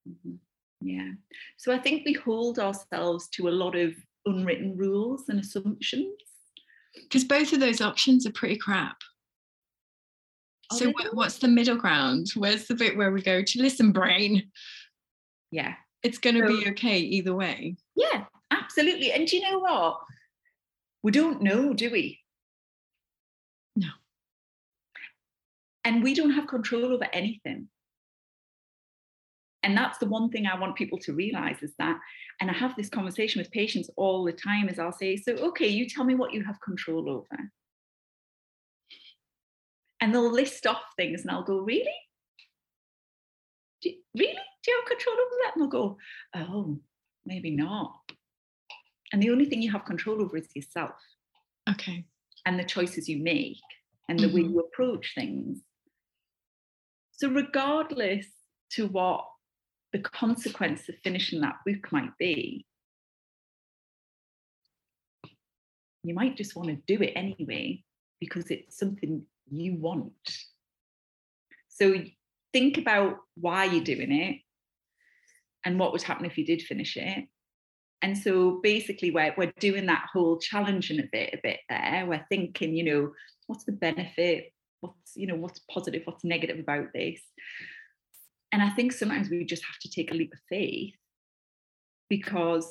Mm-hmm. 0.09 0.35
Yeah. 0.81 1.11
So 1.57 1.73
I 1.73 1.79
think 1.79 2.05
we 2.05 2.13
hold 2.13 2.59
ourselves 2.59 3.29
to 3.35 3.49
a 3.49 3.51
lot 3.51 3.77
of 3.77 3.95
unwritten 4.27 4.77
rules 4.77 5.29
and 5.29 5.39
assumptions. 5.41 6.15
Because 6.95 7.25
both 7.25 7.53
of 7.53 7.61
those 7.61 7.81
options 7.81 8.27
are 8.27 8.33
pretty 8.33 8.57
crap 8.57 8.97
So 10.73 10.91
what, 10.91 11.15
what's 11.15 11.39
the 11.39 11.49
middle 11.49 11.77
ground? 11.77 12.29
Where's 12.35 12.67
the 12.67 12.75
bit 12.75 12.97
where 12.97 13.13
we 13.13 13.23
go 13.23 13.43
to 13.43 13.63
listen, 13.63 13.93
brain? 13.93 14.51
Yeah. 15.51 15.75
It's 16.03 16.19
going 16.19 16.37
to 16.37 16.47
so, 16.47 16.49
be 16.49 16.69
okay 16.71 16.99
either 16.99 17.35
way. 17.35 17.77
Yeah, 17.95 18.25
absolutely. 18.51 19.13
And 19.13 19.27
do 19.27 19.37
you 19.37 19.51
know 19.51 19.61
what? 19.61 20.01
We 21.03 21.13
don't 21.13 21.43
know, 21.43 21.73
do 21.75 21.91
we? 21.91 22.21
No. 23.77 23.89
And 25.85 26.03
we 26.03 26.15
don't 26.15 26.33
have 26.33 26.47
control 26.47 26.87
over 26.87 27.07
anything. 27.13 27.69
And 29.63 29.77
that's 29.77 29.99
the 29.99 30.07
one 30.07 30.29
thing 30.29 30.47
I 30.47 30.59
want 30.59 30.75
people 30.75 30.99
to 30.99 31.13
realize 31.13 31.63
is 31.63 31.73
that, 31.79 31.99
and 32.41 32.51
I 32.51 32.55
have 32.55 32.75
this 32.77 32.89
conversation 32.89 33.41
with 33.41 33.51
patients 33.53 33.89
all 33.97 34.25
the 34.25 34.33
time, 34.33 34.69
is 34.69 34.79
I'll 34.79 34.93
say, 34.93 35.17
so, 35.17 35.33
okay, 35.35 35.69
you 35.69 35.89
tell 35.89 36.05
me 36.05 36.15
what 36.15 36.33
you 36.33 36.43
have 36.43 36.61
control 36.61 37.09
over 37.09 37.39
and 40.03 40.13
they'll 40.13 40.33
list 40.33 40.67
off 40.67 40.83
things 40.97 41.23
and 41.23 41.31
I'll 41.31 41.45
go, 41.45 41.59
really? 41.59 41.95
Do 43.81 43.91
you, 43.91 43.97
really? 44.17 44.35
Do 44.35 44.71
you 44.71 44.81
have 44.81 44.89
control 44.89 45.15
over 45.15 45.37
that? 45.45 45.53
And 45.55 45.63
they'll 45.63 45.81
go, 45.81 45.97
oh, 46.35 46.79
maybe 47.25 47.53
not. 47.53 47.93
And 49.13 49.23
the 49.23 49.31
only 49.31 49.45
thing 49.45 49.63
you 49.63 49.71
have 49.71 49.85
control 49.85 50.21
over 50.21 50.37
is 50.37 50.49
yourself. 50.57 50.97
Okay. 51.71 52.05
And 52.45 52.59
the 52.59 52.65
choices 52.65 53.09
you 53.09 53.23
make 53.23 53.59
and 54.09 54.19
the 54.19 54.27
mm-hmm. 54.27 54.35
way 54.35 54.43
you 54.43 54.59
approach 54.59 55.13
things. 55.15 55.61
So, 57.13 57.29
regardless 57.29 58.27
to 58.73 58.89
what 58.89 59.25
the 59.93 59.99
consequence 59.99 60.89
of 60.89 60.95
finishing 61.05 61.41
that 61.41 61.57
book 61.67 61.93
might 61.93 62.17
be, 62.19 62.67
you 66.03 66.15
might 66.15 66.37
just 66.37 66.57
want 66.57 66.69
to 66.69 66.79
do 66.87 67.03
it 67.03 67.13
anyway 67.15 67.83
because 68.21 68.51
it's 68.51 68.79
something 68.79 69.23
you 69.51 69.75
want. 69.75 70.13
So 71.69 71.95
think 72.53 72.79
about 72.79 73.19
why 73.37 73.65
you're 73.65 73.85
doing 73.85 74.13
it 74.13 74.39
and 75.65 75.79
what 75.79 75.93
would 75.93 76.03
happen 76.03 76.27
if 76.27 76.37
you 76.37 76.45
did 76.45 76.63
finish 76.63 76.97
it. 76.97 77.25
And 78.03 78.19
so 78.19 78.61
basically 78.63 79.13
we're, 79.13 79.35
we're 79.37 79.53
doing 79.61 79.87
that 79.87 80.07
whole 80.13 80.39
challenging 80.39 80.99
a 80.99 81.09
bit, 81.11 81.35
a 81.35 81.39
bit 81.43 81.61
there. 81.69 82.05
We're 82.09 82.27
thinking, 82.29 82.75
you 82.75 82.85
know, 82.85 83.13
what's 83.47 83.65
the 83.65 83.73
benefit? 83.73 84.53
What's, 84.81 85.17
you 85.17 85.29
know, 85.29 85.37
what's 85.37 85.61
positive, 85.71 86.03
what's 86.05 86.25
negative 86.25 86.59
about 86.59 86.87
this? 86.93 87.21
And 88.53 88.63
I 88.63 88.69
think 88.71 88.93
sometimes 88.93 89.31
we 89.31 89.45
just 89.45 89.65
have 89.65 89.79
to 89.81 89.91
take 89.91 90.11
a 90.11 90.15
leap 90.15 90.33
of 90.33 90.39
faith 90.49 90.95
because 92.11 92.71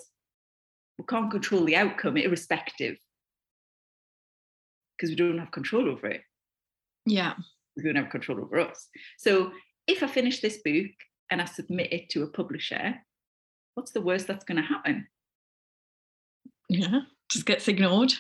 we 1.00 1.06
can't 1.06 1.32
control 1.32 1.66
the 1.66 1.76
outcome 1.76 2.18
irrespective 2.18 2.98
because 4.96 5.10
we 5.10 5.16
don't 5.16 5.40
have 5.40 5.52
control 5.52 5.90
over 5.90 6.08
it. 6.08 6.22
Yeah. 7.08 7.34
We 7.76 7.84
don't 7.84 7.96
have 7.96 8.12
control 8.12 8.40
over 8.42 8.60
us. 8.60 8.88
So 9.18 9.52
if 9.88 10.04
I 10.04 10.08
finish 10.08 10.42
this 10.42 10.60
book 10.64 10.92
and 11.32 11.42
I 11.42 11.46
submit 11.46 11.92
it 11.92 12.10
to 12.12 12.22
a 12.22 12.28
publisher, 12.28 12.96
what's 13.74 13.92
the 13.92 14.02
worst 14.02 14.28
that's 14.28 14.46
going 14.46 14.62
to 14.62 14.68
happen? 14.68 15.08
Yeah, 16.70 17.02
just 17.30 17.46
gets 17.46 17.68
ignored. 17.68 18.14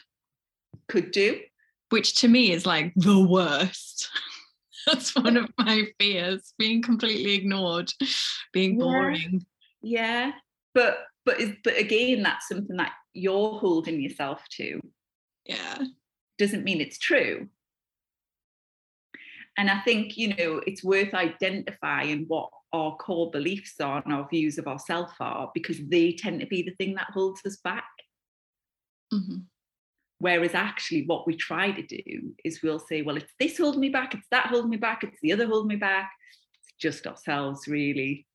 Could 0.89 1.11
do. 1.11 1.41
Which 1.89 2.15
to 2.21 2.27
me 2.27 2.51
is 2.51 2.65
like 2.65 2.93
the 2.95 3.19
worst. 3.19 4.09
that's 4.87 5.15
one 5.15 5.37
of 5.37 5.49
my 5.57 5.85
fears 5.99 6.53
being 6.57 6.81
completely 6.81 7.33
ignored, 7.33 7.91
being 8.53 8.77
boring. 8.77 9.45
Yeah. 9.81 10.27
yeah. 10.27 10.31
But 10.73 10.99
but 11.25 11.37
but 11.63 11.77
again, 11.77 12.23
that's 12.23 12.47
something 12.47 12.77
that 12.77 12.93
you're 13.13 13.59
holding 13.59 14.01
yourself 14.01 14.41
to. 14.57 14.81
Yeah. 15.45 15.77
Doesn't 16.37 16.63
mean 16.63 16.81
it's 16.81 16.97
true. 16.97 17.47
And 19.57 19.69
I 19.69 19.79
think, 19.81 20.17
you 20.17 20.29
know, 20.29 20.61
it's 20.65 20.83
worth 20.83 21.13
identifying 21.13 22.25
what 22.27 22.49
our 22.73 22.95
core 22.95 23.29
beliefs 23.31 23.75
are 23.81 24.01
and 24.03 24.13
our 24.13 24.27
views 24.29 24.57
of 24.57 24.67
ourselves 24.67 25.11
are 25.19 25.51
because 25.53 25.77
they 25.89 26.13
tend 26.13 26.39
to 26.39 26.47
be 26.47 26.61
the 26.63 26.73
thing 26.75 26.95
that 26.95 27.09
holds 27.13 27.41
us 27.45 27.57
back. 27.57 27.83
Mm-hmm. 29.13 29.39
Whereas 30.21 30.53
actually, 30.53 31.05
what 31.07 31.25
we 31.25 31.35
try 31.35 31.71
to 31.71 31.81
do 31.81 32.35
is 32.45 32.61
we'll 32.61 32.77
say, 32.77 33.01
well, 33.01 33.17
it's 33.17 33.33
this 33.39 33.57
holding 33.57 33.81
me 33.81 33.89
back, 33.89 34.13
it's 34.13 34.27
that 34.29 34.45
holding 34.45 34.69
me 34.69 34.77
back, 34.77 35.03
it's 35.03 35.19
the 35.23 35.33
other 35.33 35.47
holding 35.47 35.69
me 35.69 35.77
back. 35.77 36.11
It's 36.61 36.73
just 36.79 37.07
ourselves, 37.07 37.67
really. 37.67 38.27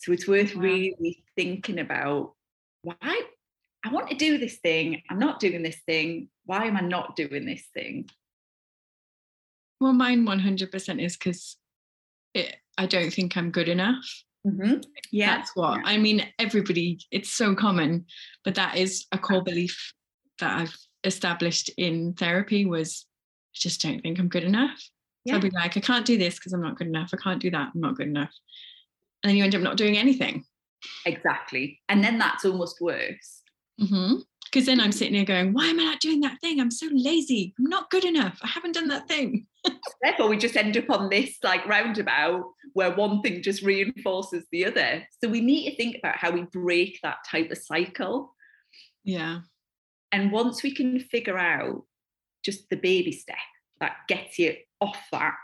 So 0.00 0.10
it's 0.10 0.26
worth 0.26 0.56
wow. 0.56 0.62
really 0.62 1.22
thinking 1.36 1.78
about 1.78 2.34
why 2.82 2.96
I 3.84 3.92
want 3.92 4.10
to 4.10 4.16
do 4.16 4.36
this 4.36 4.56
thing, 4.56 5.00
I'm 5.08 5.20
not 5.20 5.38
doing 5.38 5.62
this 5.62 5.78
thing. 5.86 6.28
Why 6.44 6.64
am 6.64 6.76
I 6.76 6.80
not 6.80 7.14
doing 7.14 7.46
this 7.46 7.62
thing? 7.72 8.10
Well, 9.80 9.92
mine 9.92 10.26
100% 10.26 11.00
is 11.00 11.16
because 11.16 11.56
I 12.34 12.86
don't 12.86 13.12
think 13.12 13.36
I'm 13.36 13.52
good 13.52 13.68
enough. 13.68 14.04
Mm-hmm. 14.44 14.80
Yeah. 15.12 15.36
That's 15.36 15.54
what 15.54 15.78
yeah. 15.78 15.82
I 15.84 15.98
mean. 15.98 16.26
Everybody, 16.40 16.98
it's 17.12 17.32
so 17.32 17.54
common, 17.54 18.06
but 18.44 18.56
that 18.56 18.76
is 18.76 19.06
a 19.12 19.18
core 19.18 19.44
belief 19.44 19.92
that 20.40 20.60
I've 20.60 20.76
established 21.04 21.70
in 21.76 22.14
therapy 22.14 22.66
was 22.66 23.06
I 23.54 23.58
just 23.58 23.82
don't 23.82 24.00
think 24.00 24.18
I'm 24.18 24.28
good 24.28 24.44
enough. 24.44 24.78
Yeah. 25.24 25.32
So 25.32 25.36
I'll 25.36 25.42
be 25.42 25.50
like, 25.50 25.76
I 25.76 25.80
can't 25.80 26.06
do 26.06 26.18
this 26.18 26.36
because 26.36 26.52
I'm 26.52 26.62
not 26.62 26.76
good 26.76 26.86
enough. 26.86 27.10
I 27.12 27.16
can't 27.16 27.40
do 27.40 27.50
that. 27.50 27.70
I'm 27.74 27.80
not 27.80 27.96
good 27.96 28.08
enough. 28.08 28.32
And 29.22 29.30
then 29.30 29.36
you 29.36 29.44
end 29.44 29.54
up 29.54 29.62
not 29.62 29.76
doing 29.76 29.96
anything. 29.96 30.44
Exactly. 31.04 31.80
And 31.88 32.02
then 32.02 32.18
that's 32.18 32.44
almost 32.44 32.80
worse. 32.80 33.42
Mm-hmm 33.80 34.20
because 34.50 34.66
then 34.66 34.80
I'm 34.80 34.92
sitting 34.92 35.14
here 35.14 35.24
going, 35.24 35.52
why 35.52 35.66
am 35.66 35.78
I 35.78 35.84
not 35.84 36.00
doing 36.00 36.20
that 36.20 36.40
thing? 36.40 36.60
I'm 36.60 36.70
so 36.70 36.88
lazy. 36.90 37.54
I'm 37.58 37.66
not 37.66 37.90
good 37.90 38.04
enough. 38.04 38.38
I 38.42 38.48
haven't 38.48 38.72
done 38.72 38.88
that 38.88 39.06
thing. 39.06 39.46
Therefore, 40.02 40.28
we 40.28 40.38
just 40.38 40.56
end 40.56 40.76
up 40.76 40.90
on 40.90 41.08
this 41.08 41.36
like 41.44 41.66
roundabout 41.66 42.44
where 42.72 42.94
one 42.94 43.22
thing 43.22 43.42
just 43.42 43.62
reinforces 43.62 44.44
the 44.50 44.66
other. 44.66 45.06
So 45.22 45.30
we 45.30 45.40
need 45.40 45.70
to 45.70 45.76
think 45.76 45.96
about 45.98 46.16
how 46.16 46.32
we 46.32 46.42
break 46.42 46.98
that 47.02 47.18
type 47.30 47.50
of 47.50 47.58
cycle. 47.58 48.34
Yeah. 49.04 49.40
And 50.12 50.32
once 50.32 50.62
we 50.62 50.74
can 50.74 50.98
figure 50.98 51.38
out 51.38 51.84
just 52.44 52.68
the 52.68 52.76
baby 52.76 53.12
step 53.12 53.36
that 53.80 53.96
gets 54.08 54.38
you 54.38 54.56
off 54.80 54.98
that, 55.12 55.34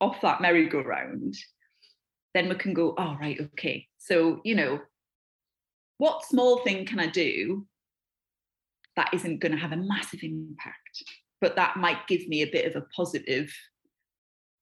off 0.00 0.20
that 0.20 0.40
merry-go-round, 0.40 1.34
then 2.34 2.48
we 2.48 2.54
can 2.54 2.74
go, 2.74 2.94
oh 2.98 3.16
right, 3.20 3.40
okay. 3.40 3.86
So, 3.98 4.40
you 4.44 4.54
know, 4.54 4.80
what 5.98 6.24
small 6.24 6.58
thing 6.58 6.86
can 6.86 7.00
I 7.00 7.06
do 7.06 7.66
that 8.96 9.12
isn't 9.12 9.40
going 9.40 9.52
to 9.52 9.58
have 9.58 9.72
a 9.72 9.76
massive 9.76 10.22
impact, 10.22 11.04
but 11.40 11.56
that 11.56 11.76
might 11.76 12.06
give 12.06 12.26
me 12.28 12.42
a 12.42 12.50
bit 12.50 12.66
of 12.66 12.76
a 12.76 12.86
positive 12.94 13.52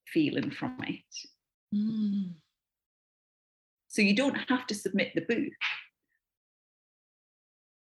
feeling 0.07 0.51
from 0.51 0.77
it. 0.87 1.75
Mm. 1.75 2.35
So 3.89 4.03
you 4.03 4.15
don't 4.15 4.37
have 4.49 4.67
to 4.69 4.75
submit 4.75 5.13
the 5.15 5.23
book, 5.23 5.53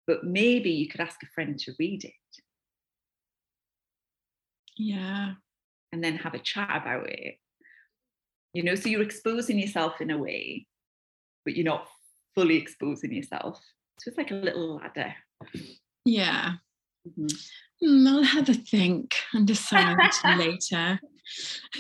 but 0.07 0.25
maybe 0.25 0.71
you 0.71 0.89
could 0.89 1.01
ask 1.01 1.23
a 1.23 1.27
friend 1.35 1.59
to 1.59 1.73
read 1.79 2.05
it. 2.05 2.13
Yeah. 4.77 5.35
And 5.93 6.03
then 6.03 6.17
have 6.17 6.35
a 6.35 6.39
chat 6.39 6.83
about 6.83 7.09
it. 7.09 7.37
You 8.53 8.63
know, 8.63 8.75
so 8.75 8.89
you're 8.89 9.03
exposing 9.03 9.59
yourself 9.59 10.01
in 10.01 10.11
a 10.11 10.19
way, 10.19 10.67
but 11.45 11.57
you're 11.57 11.65
not 11.65 11.89
fully 12.35 12.57
exposing 12.57 13.13
yourself. 13.13 13.61
So 14.01 14.09
it's 14.09 14.19
like 14.19 14.31
a 14.31 14.35
little 14.35 14.77
ladder. 14.77 15.15
Yeah. 16.05 16.53
Mm-hmm. 17.09 17.27
Mm, 17.83 18.09
I'll 18.09 18.23
have 18.23 18.49
a 18.49 18.55
think 18.55 19.15
and 19.33 19.47
decide 19.47 19.97
later. 20.39 21.01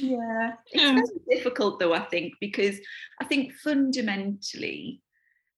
Yeah. 0.00 0.54
It's 0.72 1.12
difficult 1.30 1.78
though, 1.78 1.94
I 1.94 2.00
think, 2.00 2.34
because 2.40 2.78
I 3.20 3.24
think 3.24 3.52
fundamentally, 3.52 5.00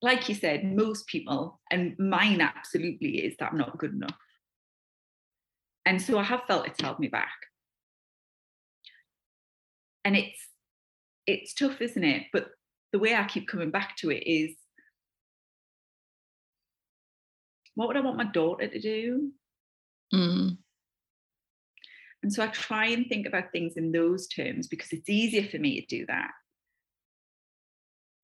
like 0.01 0.29
you 0.29 0.35
said, 0.35 0.65
most 0.65 1.07
people, 1.07 1.61
and 1.71 1.99
mine 1.99 2.41
absolutely 2.41 3.25
is 3.25 3.37
that 3.39 3.51
I'm 3.53 3.59
not 3.59 3.79
good 3.79 3.93
enough. 3.93 4.17
And 5.85 6.01
so 6.01 6.19
I 6.19 6.23
have 6.23 6.43
felt 6.47 6.67
it's 6.67 6.81
held 6.81 6.99
me 6.99 7.09
back. 7.09 7.33
And 10.05 10.17
it's 10.17 10.39
it's 11.27 11.53
tough, 11.55 11.81
isn't 11.81 12.05
it? 12.05 12.25
But 12.33 12.49
the 12.93 12.99
way 12.99 13.15
I 13.15 13.25
keep 13.25 13.49
coming 13.49 13.71
back 13.71 13.97
to 13.99 14.11
it 14.11 14.23
is 14.27 14.55
what 17.75 17.89
would 17.89 17.97
I 17.97 18.01
want 18.01 18.17
my 18.17 18.25
daughter 18.25 18.67
to 18.67 18.81
do? 18.81 19.31
Mm. 20.13 20.59
And 22.23 22.33
so 22.33 22.43
I 22.43 22.49
try 22.49 22.87
and 22.87 23.07
think 23.07 23.27
about 23.27 23.53
things 23.53 23.75
in 23.77 23.93
those 23.93 24.27
terms 24.27 24.67
because 24.67 24.93
it's 24.93 25.09
easier 25.09 25.49
for 25.49 25.59
me 25.59 25.81
to 25.81 25.87
do 25.87 26.07
that. 26.07 26.31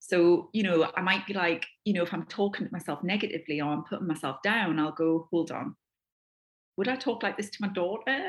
So, 0.07 0.51
you 0.53 0.63
know, 0.63 0.91
I 0.95 1.01
might 1.01 1.27
be 1.27 1.33
like, 1.33 1.65
you 1.87 1.95
know, 1.95 2.03
if 2.03 2.13
I'm 2.13 2.27
talking 2.27 2.67
to 2.67 2.73
myself 2.73 3.03
negatively 3.03 3.63
or 3.63 3.71
I'm 3.71 3.85
putting 3.85 4.07
myself 4.07 4.37
down, 4.45 4.79
I'll 4.79 4.93
go, 4.93 5.29
hold 5.31 5.51
on. 5.51 5.77
Would 6.77 6.89
I 6.89 6.97
talk 6.97 7.23
like 7.23 7.39
this 7.39 7.49
to 7.49 7.57
my 7.63 7.69
daughter? 7.69 8.29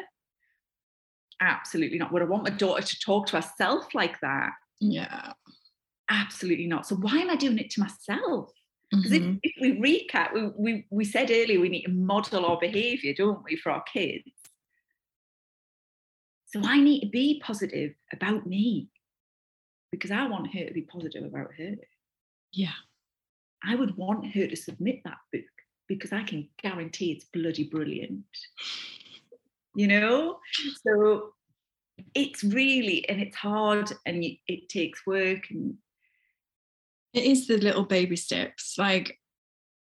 Absolutely 1.41 1.98
not. 1.98 2.13
Would 2.13 2.22
I 2.22 2.25
want 2.25 2.46
my 2.46 2.50
daughter 2.50 2.82
to 2.82 3.00
talk 3.01 3.27
to 3.27 3.41
herself 3.41 3.94
like 3.94 4.17
that? 4.22 4.51
Yeah. 4.79 5.34
Absolutely 6.10 6.67
not. 6.67 6.88
So 6.88 6.96
why 6.96 7.17
am 7.17 7.29
I 7.29 7.36
doing 7.36 7.58
it 7.58 7.72
to 7.72 7.82
myself? 7.82 8.51
Because 8.89 9.12
mm-hmm. 9.12 9.36
if, 9.44 9.51
if, 9.58 9.82
we 9.82 10.08
recap, 10.08 10.34
we, 10.34 10.51
we, 10.55 10.86
we 10.91 11.03
said 11.03 11.29
earlier 11.29 11.60
we 11.60 11.67
need 11.67 11.84
to 11.84 11.91
model 11.91 12.46
our 12.46 12.58
behaviour, 12.58 13.13
don't 13.13 13.44
we, 13.44 13.58
for 13.58 13.74
our 13.74 13.84
kids? 13.91 14.32
So 16.46 16.62
I 16.63 16.79
need 16.79 17.01
to 17.01 17.10
be 17.10 17.41
positive 17.44 17.96
about 18.13 18.48
me 18.48 18.88
because 19.96 20.12
I 20.12 20.28
want 20.28 20.54
her 20.54 20.66
to 20.66 20.74
be 20.74 20.82
positive 20.82 21.24
about 21.24 21.54
her. 21.58 21.75
Yeah. 22.52 22.74
I 23.64 23.75
would 23.75 23.96
want 23.96 24.25
her 24.34 24.48
to 24.48 24.56
submit 24.56 25.02
that 25.06 25.18
book 25.32 25.44
because 25.88 26.12
I 26.12 26.24
can 26.24 26.50
guarantee 26.62 27.12
it's 27.12 27.25
bloody 27.25 27.64
brilliant. 27.64 28.25
You 29.74 29.88
know? 29.88 30.40
So 30.86 31.34
it's 32.14 32.44
really, 32.44 33.08
and 33.08 33.22
it's 33.22 33.38
hard 33.38 33.92
and 34.06 34.24
it 34.24 34.70
takes 34.70 35.06
work 35.08 35.50
and 35.50 35.75
it 37.14 37.24
is 37.24 37.48
the 37.48 37.58
little 37.58 37.86
baby 37.86 38.18
steps. 38.18 38.75
Like, 38.78 39.20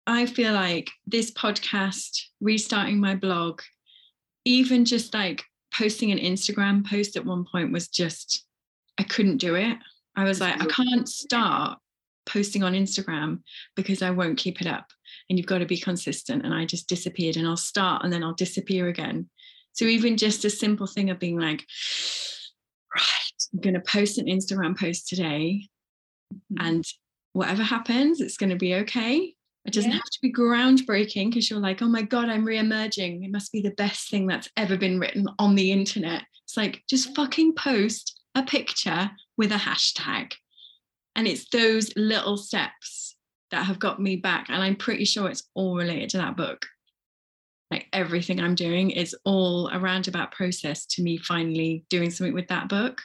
I 0.06 0.26
feel 0.26 0.52
like 0.52 0.90
this 1.06 1.32
podcast, 1.32 2.20
restarting 2.40 3.00
my 3.00 3.16
blog, 3.16 3.62
even 4.44 4.84
just 4.84 5.14
like 5.14 5.42
posting 5.76 6.12
an 6.12 6.18
Instagram 6.18 6.86
post 6.86 7.16
at 7.16 7.24
one 7.24 7.44
point 7.50 7.72
was 7.72 7.88
just, 7.88 8.44
I 8.98 9.02
couldn't 9.02 9.38
do 9.38 9.56
it. 9.56 9.76
I 10.16 10.24
was 10.24 10.40
like, 10.40 10.60
I 10.60 10.66
can't 10.66 11.08
start 11.08 11.78
posting 12.26 12.62
on 12.62 12.72
Instagram 12.72 13.40
because 13.76 14.02
I 14.02 14.10
won't 14.10 14.38
keep 14.38 14.60
it 14.60 14.66
up. 14.66 14.86
And 15.28 15.38
you've 15.38 15.46
got 15.46 15.58
to 15.58 15.66
be 15.66 15.78
consistent. 15.78 16.44
And 16.44 16.54
I 16.54 16.64
just 16.64 16.88
disappeared 16.88 17.36
and 17.36 17.46
I'll 17.46 17.56
start 17.56 18.04
and 18.04 18.12
then 18.12 18.22
I'll 18.22 18.34
disappear 18.34 18.88
again. 18.88 19.28
So 19.72 19.84
even 19.86 20.16
just 20.16 20.44
a 20.44 20.50
simple 20.50 20.86
thing 20.86 21.10
of 21.10 21.18
being 21.18 21.38
like, 21.38 21.66
right, 22.94 23.42
I'm 23.52 23.60
going 23.60 23.74
to 23.74 23.80
post 23.80 24.18
an 24.18 24.26
Instagram 24.26 24.78
post 24.78 25.08
today. 25.08 25.68
Mm-hmm. 26.32 26.66
And 26.66 26.84
whatever 27.32 27.62
happens, 27.62 28.20
it's 28.20 28.36
going 28.36 28.50
to 28.50 28.56
be 28.56 28.74
okay. 28.76 29.34
It 29.64 29.72
doesn't 29.72 29.90
yeah. 29.90 29.96
have 29.96 30.04
to 30.04 30.18
be 30.20 30.32
groundbreaking 30.32 31.30
because 31.30 31.48
you're 31.48 31.58
like, 31.58 31.80
oh 31.82 31.88
my 31.88 32.02
God, 32.02 32.28
I'm 32.28 32.44
re-emerging. 32.44 33.24
It 33.24 33.32
must 33.32 33.50
be 33.50 33.62
the 33.62 33.70
best 33.72 34.10
thing 34.10 34.26
that's 34.26 34.50
ever 34.56 34.76
been 34.76 35.00
written 35.00 35.26
on 35.38 35.54
the 35.54 35.72
internet. 35.72 36.22
It's 36.44 36.56
like, 36.56 36.82
just 36.88 37.16
fucking 37.16 37.54
post 37.54 38.20
a 38.34 38.42
picture 38.42 39.10
with 39.36 39.52
a 39.52 39.56
hashtag. 39.56 40.32
And 41.16 41.26
it's 41.26 41.48
those 41.48 41.92
little 41.96 42.36
steps 42.36 43.16
that 43.50 43.64
have 43.66 43.78
got 43.78 44.00
me 44.00 44.16
back. 44.16 44.48
And 44.48 44.62
I'm 44.62 44.76
pretty 44.76 45.04
sure 45.04 45.28
it's 45.28 45.48
all 45.54 45.76
related 45.76 46.10
to 46.10 46.18
that 46.18 46.36
book. 46.36 46.66
Like 47.70 47.86
everything 47.92 48.40
I'm 48.40 48.54
doing 48.54 48.90
is 48.90 49.16
all 49.24 49.68
a 49.68 49.78
roundabout 49.78 50.32
process 50.32 50.86
to 50.86 51.02
me 51.02 51.16
finally 51.18 51.84
doing 51.88 52.10
something 52.10 52.34
with 52.34 52.48
that 52.48 52.68
book. 52.68 53.00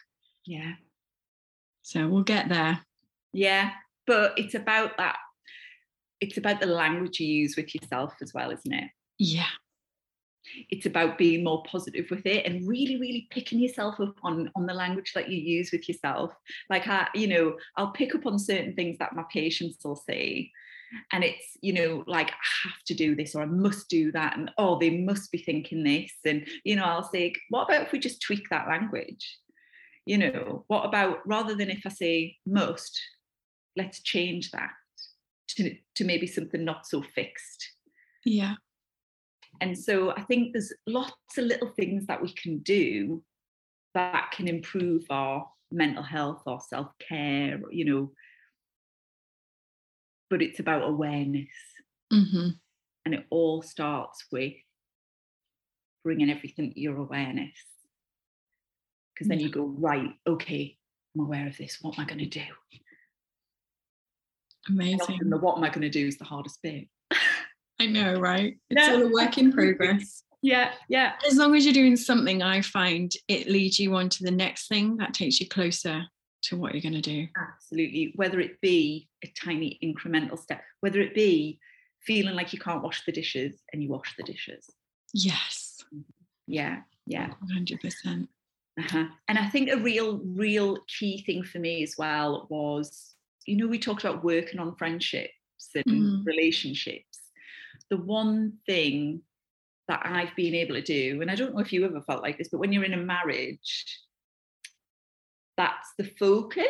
Yeah. 0.46 0.74
So 1.82 2.08
we'll 2.08 2.24
get 2.24 2.50
there. 2.50 2.80
Yeah 3.34 3.72
but 4.10 4.34
it's 4.38 4.56
about 4.56 4.98
that 4.98 5.18
it's 6.20 6.38
about 6.38 6.60
the 6.60 6.66
language 6.66 7.20
you 7.20 7.28
use 7.28 7.56
with 7.56 7.74
yourself 7.76 8.16
as 8.22 8.34
well 8.34 8.50
isn't 8.50 8.74
it 8.74 8.90
yeah 9.20 9.54
it's 10.70 10.86
about 10.86 11.18
being 11.18 11.44
more 11.44 11.64
positive 11.64 12.06
with 12.10 12.26
it 12.26 12.46
and 12.46 12.68
really 12.68 13.00
really 13.00 13.28
picking 13.32 13.60
yourself 13.60 14.00
up 14.00 14.16
on 14.24 14.52
on 14.56 14.66
the 14.66 14.74
language 14.74 15.12
that 15.14 15.30
you 15.30 15.38
use 15.38 15.72
with 15.72 15.88
yourself 15.88 16.32
like 16.70 16.88
I, 16.88 17.08
you 17.14 17.28
know 17.28 17.56
i'll 17.78 17.92
pick 17.92 18.16
up 18.16 18.26
on 18.26 18.40
certain 18.40 18.74
things 18.76 18.98
that 19.00 19.16
my 19.16 19.24
patients 19.32 19.84
will 19.84 19.96
say 19.96 20.52
and 21.12 21.24
it's 21.24 21.58
you 21.62 21.74
know 21.74 22.04
like 22.08 22.32
i 22.32 22.68
have 22.68 22.84
to 22.88 22.94
do 22.94 23.16
this 23.16 23.36
or 23.36 23.44
i 23.44 23.46
must 23.46 23.90
do 23.90 24.12
that 24.12 24.38
and 24.38 24.52
oh 24.58 24.80
they 24.80 24.90
must 24.90 25.32
be 25.32 25.38
thinking 25.38 25.84
this 25.84 26.12
and 26.26 26.48
you 26.64 26.76
know 26.76 26.84
i'll 26.84 27.10
say 27.10 27.34
what 27.50 27.66
about 27.66 27.84
if 27.84 27.92
we 27.92 28.00
just 28.00 28.22
tweak 28.22 28.50
that 28.50 28.68
language 28.68 29.38
you 30.06 30.18
know 30.18 30.64
what 30.68 30.86
about 30.86 31.20
rather 31.26 31.56
than 31.56 31.70
if 31.70 31.82
i 31.86 31.90
say 31.90 32.36
must 32.46 33.00
let's 33.76 34.02
change 34.02 34.52
that 34.52 34.72
to, 35.50 35.76
to 35.96 36.06
maybe 36.06 36.28
something 36.28 36.64
not 36.64 36.86
so 36.86 37.02
fixed. 37.02 37.72
Yeah. 38.26 38.56
And 39.62 39.78
so 39.78 40.12
I 40.12 40.22
think 40.22 40.54
there's 40.54 40.74
lots 40.88 41.38
of 41.38 41.46
little 41.46 41.70
things 41.70 42.06
that 42.08 42.22
we 42.22 42.34
can 42.34 42.60
do 42.60 43.24
that 43.94 44.32
can 44.32 44.48
improve 44.48 45.04
our 45.10 45.48
mental 45.72 46.04
health 46.04 46.44
or 46.46 46.60
self 46.62 46.88
care, 47.08 47.60
you 47.72 47.86
know. 47.86 48.12
But 50.30 50.42
it's 50.42 50.60
about 50.60 50.88
awareness. 50.88 51.50
Mm-hmm. 52.14 52.50
And 53.06 53.14
it 53.14 53.26
all 53.30 53.62
starts 53.62 54.26
with 54.32 54.54
bringing 56.04 56.30
everything 56.30 56.74
to 56.74 56.80
your 56.80 56.98
awareness. 56.98 57.56
Because 59.14 59.28
then 59.28 59.40
you 59.40 59.50
go, 59.50 59.64
right, 59.64 60.12
okay, 60.28 60.78
I'm 61.16 61.26
aware 61.26 61.48
of 61.48 61.58
this. 61.58 61.80
What 61.82 61.98
am 61.98 62.06
I 62.06 62.08
going 62.08 62.20
to 62.20 62.26
do? 62.26 62.46
Amazing. 64.70 65.20
And 65.22 65.32
the 65.32 65.38
what 65.38 65.58
am 65.58 65.64
I 65.64 65.70
going 65.70 65.82
to 65.82 65.90
do 65.90 66.08
is 66.08 66.18
the 66.18 66.26
hardest 66.26 66.62
bit. 66.62 66.88
I 67.80 67.86
know, 67.86 68.20
right? 68.20 68.58
It's 68.70 68.88
all 68.88 69.04
a 69.04 69.12
work 69.12 69.38
in 69.38 69.52
progress. 69.52 70.24
Yeah, 70.42 70.72
yeah. 70.88 71.16
As 71.28 71.36
long 71.36 71.54
as 71.54 71.66
you're 71.66 71.74
doing 71.74 71.98
something, 71.98 72.42
I 72.42 72.62
find 72.62 73.12
it 73.28 73.50
leads 73.50 73.78
you 73.78 73.94
on 73.96 74.08
to 74.08 74.24
the 74.24 74.32
next 74.32 74.70
thing 74.70 74.96
that 74.96 75.14
takes 75.14 75.42
you 75.42 75.50
closer 75.50 76.06
to 76.44 76.56
what 76.56 76.74
you're 76.74 76.82
going 76.82 76.94
to 76.94 77.02
do. 77.02 77.28
Absolutely. 77.38 78.14
Whether 78.16 78.40
it 78.40 78.62
be 78.62 79.10
a 79.22 79.28
tiny 79.38 79.78
incremental 79.84 80.40
step, 80.40 80.62
whether 80.80 81.02
it 81.02 81.14
be 81.14 81.60
feeling 82.06 82.36
like 82.36 82.54
you 82.54 82.60
can't 82.60 82.82
wash 82.82 83.04
the 83.06 83.12
dishes 83.12 83.62
and 83.74 83.84
you 83.84 83.90
wash 83.90 84.16
the 84.16 84.24
dishes. 84.24 84.70
Yes. 85.14 85.84
Yeah, 86.48 86.84
yeah. 87.06 87.34
100%. 87.54 88.26
Uh-huh. 88.80 89.06
And 89.28 89.38
I 89.38 89.50
think 89.50 89.70
a 89.70 89.76
real, 89.76 90.22
real 90.24 90.78
key 90.88 91.22
thing 91.26 91.44
for 91.44 91.60
me 91.60 91.84
as 91.84 91.96
well 91.98 92.48
was 92.50 93.14
you 93.50 93.56
know, 93.56 93.68
we 93.68 93.80
talked 93.80 94.04
about 94.04 94.24
working 94.24 94.60
on 94.60 94.76
friendships 94.76 95.34
and 95.74 95.86
mm. 95.86 96.26
relationships. 96.26 97.19
The 97.90 97.98
one 97.98 98.54
thing 98.66 99.22
that 99.88 100.02
I've 100.04 100.36
been 100.36 100.56
able 100.56 100.76
to 100.76 100.82
do, 100.82 101.22
and 101.22 101.32
I 101.32 101.36
don't 101.36 101.54
know 101.54 101.62
if 101.62 101.74
you 101.74 101.86
ever 101.86 102.02
felt 102.02 102.22
like 102.22 102.38
this, 102.38 102.50
but 102.50 102.60
when 102.60 102.72
you're 102.72 102.84
in 102.84 102.94
a 102.94 102.98
marriage, 102.98 104.00
that's 105.58 105.90
the 105.98 106.06
focus. 106.20 106.66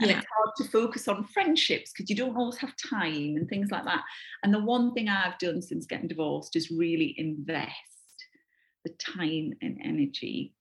And 0.00 0.10
it's 0.10 0.24
hard 0.34 0.50
to 0.58 0.64
focus 0.64 1.08
on 1.08 1.24
friendships 1.24 1.92
because 1.92 2.08
you 2.08 2.14
don't 2.14 2.36
always 2.36 2.56
have 2.58 2.72
time 2.76 3.36
and 3.36 3.48
things 3.48 3.70
like 3.70 3.84
that. 3.84 4.02
And 4.44 4.54
the 4.54 4.62
one 4.62 4.94
thing 4.94 5.08
I've 5.08 5.38
done 5.38 5.60
since 5.60 5.84
getting 5.84 6.06
divorced 6.06 6.54
is 6.54 6.70
really 6.70 7.14
invest 7.18 7.74
the 8.84 8.92
time 8.92 9.52
and 9.60 9.78
energy 9.84 10.54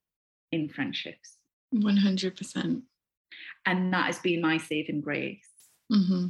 in 0.52 0.68
friendships. 0.68 1.38
100% 1.76 2.82
and 3.66 3.94
that 3.94 4.06
has 4.08 4.20
been 4.20 4.42
my 4.42 4.58
saving 4.58 5.02
grace 5.02 5.48
mm-hmm. 5.92 6.28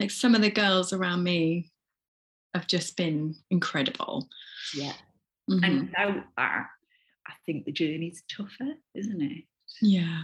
Like 0.00 0.10
some 0.10 0.34
of 0.34 0.42
the 0.42 0.50
girls 0.50 0.92
around 0.92 1.22
me 1.22 1.70
have 2.54 2.66
just 2.66 2.96
been 2.96 3.34
incredible 3.50 4.28
yeah 4.74 4.92
mm-hmm. 5.50 5.64
and 5.64 5.80
without 5.82 6.24
that 6.36 6.66
i 7.26 7.32
think 7.44 7.64
the 7.64 7.72
journey's 7.72 8.22
tougher 8.34 8.74
isn't 8.94 9.20
it 9.20 9.44
yeah 9.82 10.22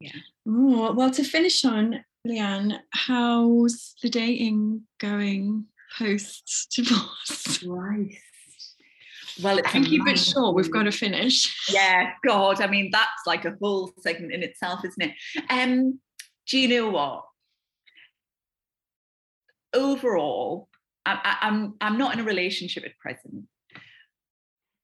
yeah 0.00 0.20
Ooh, 0.48 0.92
well 0.92 1.10
to 1.10 1.24
finish 1.24 1.64
on 1.64 2.04
Leeanne 2.26 2.78
how's 2.90 3.94
the 4.02 4.10
dating 4.10 4.82
going 4.98 5.64
post 5.98 6.72
divorce 6.76 7.62
right 7.66 8.18
well, 9.42 9.58
I 9.58 9.68
can 9.68 9.84
keep 9.84 10.06
it 10.06 10.18
short. 10.18 10.54
We've 10.54 10.70
got 10.70 10.84
to 10.84 10.90
finish. 10.90 11.54
Yeah, 11.70 12.12
God, 12.26 12.62
I 12.62 12.68
mean 12.68 12.88
that's 12.90 13.26
like 13.26 13.44
a 13.44 13.54
whole 13.60 13.92
segment 14.00 14.32
in 14.32 14.42
itself, 14.42 14.80
isn't 14.82 15.10
it? 15.10 15.12
Um, 15.50 16.00
do 16.48 16.58
you 16.58 16.68
know 16.68 16.88
what? 16.88 17.22
Overall, 19.76 20.68
I, 21.04 21.36
I'm 21.42 21.74
I'm 21.80 21.98
not 21.98 22.14
in 22.14 22.20
a 22.20 22.24
relationship 22.24 22.84
at 22.84 22.98
present, 22.98 23.44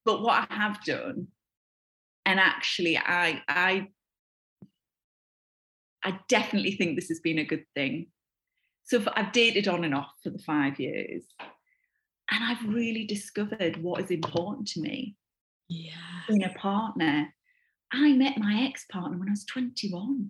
but 0.05 0.21
what 0.21 0.47
I 0.49 0.53
have 0.53 0.83
done, 0.83 1.27
and 2.25 2.39
actually, 2.39 2.97
I 2.97 3.41
I 3.47 3.87
I 6.03 6.19
definitely 6.29 6.73
think 6.73 6.95
this 6.95 7.09
has 7.09 7.19
been 7.19 7.39
a 7.39 7.45
good 7.45 7.65
thing. 7.75 8.07
So 8.85 9.03
I've 9.15 9.31
dated 9.31 9.67
on 9.67 9.83
and 9.83 9.95
off 9.95 10.11
for 10.23 10.29
the 10.29 10.39
five 10.39 10.79
years, 10.79 11.23
and 12.31 12.43
I've 12.43 12.73
really 12.73 13.05
discovered 13.05 13.81
what 13.81 14.01
is 14.01 14.11
important 14.11 14.67
to 14.69 14.81
me 14.81 15.15
yeah. 15.69 15.91
in 16.29 16.43
a 16.43 16.53
partner. 16.53 17.33
I 17.91 18.13
met 18.13 18.37
my 18.37 18.63
ex 18.67 18.85
partner 18.91 19.17
when 19.17 19.29
I 19.29 19.31
was 19.31 19.45
21. 19.45 20.29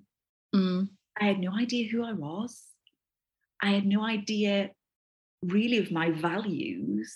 Mm. 0.56 0.90
I 1.20 1.26
had 1.26 1.40
no 1.40 1.52
idea 1.58 1.90
who 1.90 2.04
I 2.04 2.14
was. 2.14 2.73
I 3.64 3.72
had 3.72 3.86
no 3.86 4.04
idea 4.04 4.70
really 5.42 5.78
of 5.78 5.92
my 5.92 6.12
values. 6.12 7.16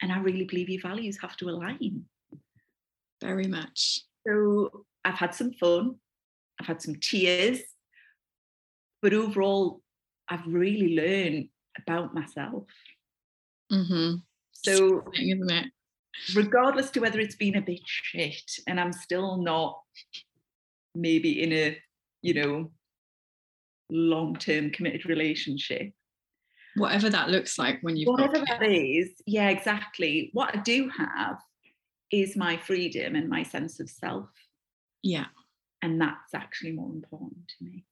And 0.00 0.12
I 0.12 0.18
really 0.18 0.44
believe 0.44 0.68
your 0.68 0.80
values 0.80 1.18
have 1.20 1.36
to 1.38 1.48
align. 1.48 2.04
Very 3.20 3.48
much. 3.48 4.02
So 4.26 4.84
I've 5.04 5.14
had 5.14 5.34
some 5.34 5.52
fun, 5.52 5.96
I've 6.60 6.68
had 6.68 6.80
some 6.80 6.94
tears, 6.94 7.60
but 9.02 9.12
overall, 9.12 9.82
I've 10.28 10.46
really 10.46 10.94
learned 10.94 11.48
about 11.76 12.14
myself. 12.14 12.64
Mm-hmm. 13.72 14.16
So, 14.52 15.04
isn't 15.14 15.50
it? 15.50 15.66
regardless 16.34 16.90
to 16.90 17.00
whether 17.00 17.20
it's 17.20 17.36
been 17.36 17.56
a 17.56 17.62
bit 17.62 17.80
shit, 17.84 18.50
and 18.66 18.80
I'm 18.80 18.92
still 18.92 19.38
not 19.38 19.80
maybe 20.94 21.42
in 21.42 21.52
a, 21.52 21.78
you 22.22 22.34
know, 22.34 22.70
long 23.90 24.36
term 24.36 24.70
committed 24.70 25.06
relationship. 25.06 25.92
Whatever 26.76 27.10
that 27.10 27.30
looks 27.30 27.58
like 27.58 27.78
when 27.82 27.96
you 27.96 28.06
whatever 28.06 28.44
that 28.46 28.62
is, 28.62 29.10
yeah, 29.26 29.48
exactly. 29.48 30.30
What 30.32 30.56
I 30.56 30.60
do 30.60 30.90
have 30.96 31.38
is 32.12 32.36
my 32.36 32.56
freedom 32.56 33.16
and 33.16 33.28
my 33.28 33.42
sense 33.42 33.80
of 33.80 33.90
self. 33.90 34.28
Yeah. 35.02 35.26
And 35.82 36.00
that's 36.00 36.34
actually 36.34 36.72
more 36.72 36.90
important 36.90 37.40
to 37.58 37.64
me. 37.64 37.84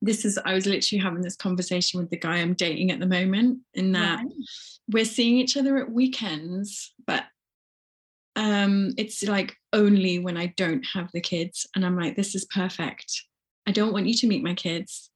This 0.00 0.24
is, 0.24 0.38
I 0.44 0.54
was 0.54 0.66
literally 0.66 1.02
having 1.02 1.22
this 1.22 1.36
conversation 1.36 1.98
with 1.98 2.10
the 2.10 2.18
guy 2.18 2.36
I'm 2.36 2.54
dating 2.54 2.90
at 2.90 3.00
the 3.00 3.06
moment, 3.06 3.60
in 3.74 3.92
that 3.92 4.18
right. 4.18 4.32
we're 4.90 5.04
seeing 5.04 5.38
each 5.38 5.56
other 5.56 5.78
at 5.78 5.90
weekends, 5.90 6.94
but 7.06 7.24
um, 8.36 8.92
it's 8.96 9.24
like 9.24 9.56
only 9.72 10.20
when 10.20 10.36
I 10.36 10.54
don't 10.56 10.84
have 10.94 11.10
the 11.12 11.20
kids. 11.20 11.66
And 11.74 11.84
I'm 11.84 11.98
like, 11.98 12.14
this 12.14 12.36
is 12.36 12.44
perfect. 12.44 13.24
I 13.68 13.70
don't 13.70 13.92
want 13.92 14.06
you 14.06 14.14
to 14.14 14.26
meet 14.26 14.42
my 14.42 14.54
kids. 14.54 15.10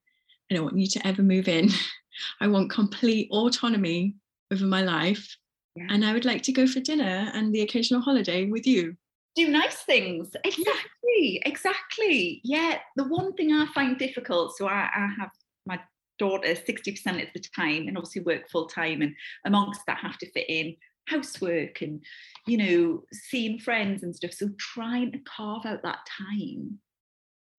I 0.50 0.54
don't 0.54 0.64
want 0.64 0.76
you 0.76 0.86
to 0.86 1.06
ever 1.06 1.22
move 1.22 1.48
in. 1.48 1.70
I 2.40 2.48
want 2.48 2.70
complete 2.70 3.30
autonomy 3.30 4.16
over 4.52 4.66
my 4.66 4.82
life. 4.82 5.38
Yeah. 5.74 5.86
And 5.88 6.04
I 6.04 6.12
would 6.12 6.26
like 6.26 6.42
to 6.42 6.52
go 6.52 6.66
for 6.66 6.80
dinner 6.80 7.30
and 7.32 7.54
the 7.54 7.62
occasional 7.62 8.02
holiday 8.02 8.50
with 8.50 8.66
you. 8.66 8.94
Do 9.36 9.48
nice 9.48 9.76
things. 9.76 10.36
Exactly. 10.44 11.40
Exactly. 11.46 12.42
Yeah. 12.44 12.76
The 12.96 13.04
one 13.04 13.32
thing 13.32 13.54
I 13.54 13.64
find 13.74 13.96
difficult, 13.96 14.54
so 14.58 14.66
I, 14.68 14.90
I 14.94 15.08
have 15.18 15.30
my 15.64 15.80
daughter 16.18 16.48
60% 16.48 17.22
of 17.22 17.28
the 17.32 17.40
time 17.56 17.88
and 17.88 17.96
obviously 17.96 18.20
work 18.20 18.50
full 18.50 18.66
time 18.66 19.00
and 19.00 19.14
amongst 19.46 19.80
that 19.86 19.96
have 19.96 20.18
to 20.18 20.30
fit 20.32 20.44
in 20.50 20.76
housework 21.08 21.82
and 21.82 22.00
you 22.46 22.56
know 22.56 23.02
seeing 23.12 23.58
friends 23.58 24.04
and 24.04 24.14
stuff 24.14 24.30
so 24.32 24.48
trying 24.56 25.10
to 25.10 25.18
carve 25.18 25.66
out 25.66 25.82
that 25.82 25.98
time 26.16 26.78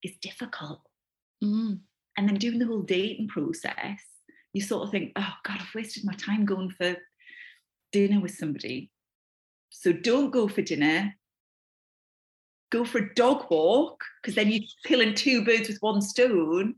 is 0.04 0.14
difficult. 0.22 0.82
Mm. 1.44 1.80
and 2.18 2.30
then 2.30 2.36
doing 2.36 2.60
the 2.60 2.66
whole 2.66 2.84
dating 2.84 3.28
process 3.28 4.00
you 4.54 4.62
sort 4.62 4.84
of 4.84 4.92
think 4.92 5.12
oh 5.18 5.34
god 5.44 5.58
i've 5.60 5.76
wasted 5.76 6.06
my 6.06 6.14
time 6.14 6.46
going 6.46 6.70
for 6.70 6.96
dinner 7.94 8.20
with 8.20 8.36
somebody. 8.36 8.92
So 9.70 9.94
don't 9.94 10.32
go 10.32 10.50
for 10.50 10.62
dinner. 10.62 11.16
Go 12.72 12.84
for 12.84 12.98
a 12.98 13.14
dog 13.14 13.50
walk 13.50 14.04
because 14.22 14.36
then 14.36 14.52
you're 14.52 14.64
killing 14.86 15.14
two 15.14 15.46
birds 15.46 15.70
with 15.70 15.78
one 15.80 16.02
stone 16.02 16.76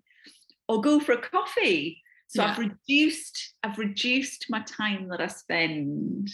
or 0.68 0.82
go 0.82 1.00
for 1.00 1.14
a 1.14 1.22
coffee. 1.22 2.04
So 2.28 2.42
yeah. 2.42 2.52
i've 2.52 2.58
reduced 2.58 3.54
i've 3.64 3.78
reduced 3.78 4.48
my 4.50 4.62
time 4.62 5.10
that 5.10 5.22
i 5.22 5.28
spend 5.28 6.28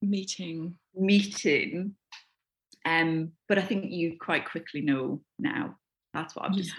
meeting. 0.00 0.76
meeting 0.94 1.94
um 2.84 3.30
but 3.48 3.58
i 3.58 3.62
think 3.62 3.90
you 3.90 4.16
quite 4.20 4.48
quickly 4.48 4.80
know 4.80 5.20
now 5.38 5.76
that's 6.14 6.34
what 6.34 6.46
i've 6.46 6.56
just 6.56 6.72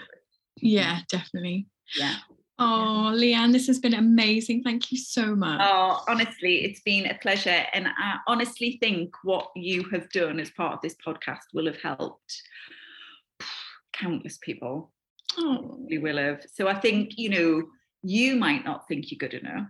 yeah. 0.60 0.82
yeah 0.82 0.98
definitely 1.08 1.66
yeah 1.96 2.16
Oh, 2.56 3.10
Leeanne, 3.12 3.50
this 3.50 3.66
has 3.66 3.80
been 3.80 3.94
amazing. 3.94 4.62
Thank 4.62 4.92
you 4.92 4.98
so 4.98 5.34
much. 5.34 5.60
Oh, 5.60 6.04
honestly, 6.06 6.62
it's 6.64 6.78
been 6.82 7.06
a 7.06 7.18
pleasure. 7.18 7.64
And 7.72 7.88
I 7.88 8.18
honestly 8.28 8.78
think 8.80 9.12
what 9.24 9.50
you 9.56 9.82
have 9.90 10.08
done 10.10 10.38
as 10.38 10.52
part 10.52 10.74
of 10.74 10.80
this 10.80 10.94
podcast 11.04 11.40
will 11.52 11.66
have 11.66 11.80
helped 11.80 12.42
countless 13.92 14.38
people. 14.38 14.92
Oh. 15.36 15.84
You 15.88 16.00
will 16.00 16.16
have. 16.16 16.46
So 16.54 16.68
I 16.68 16.74
think, 16.78 17.18
you 17.18 17.30
know, 17.30 17.66
you 18.04 18.36
might 18.36 18.64
not 18.64 18.86
think 18.86 19.10
you're 19.10 19.18
good 19.18 19.34
enough 19.34 19.66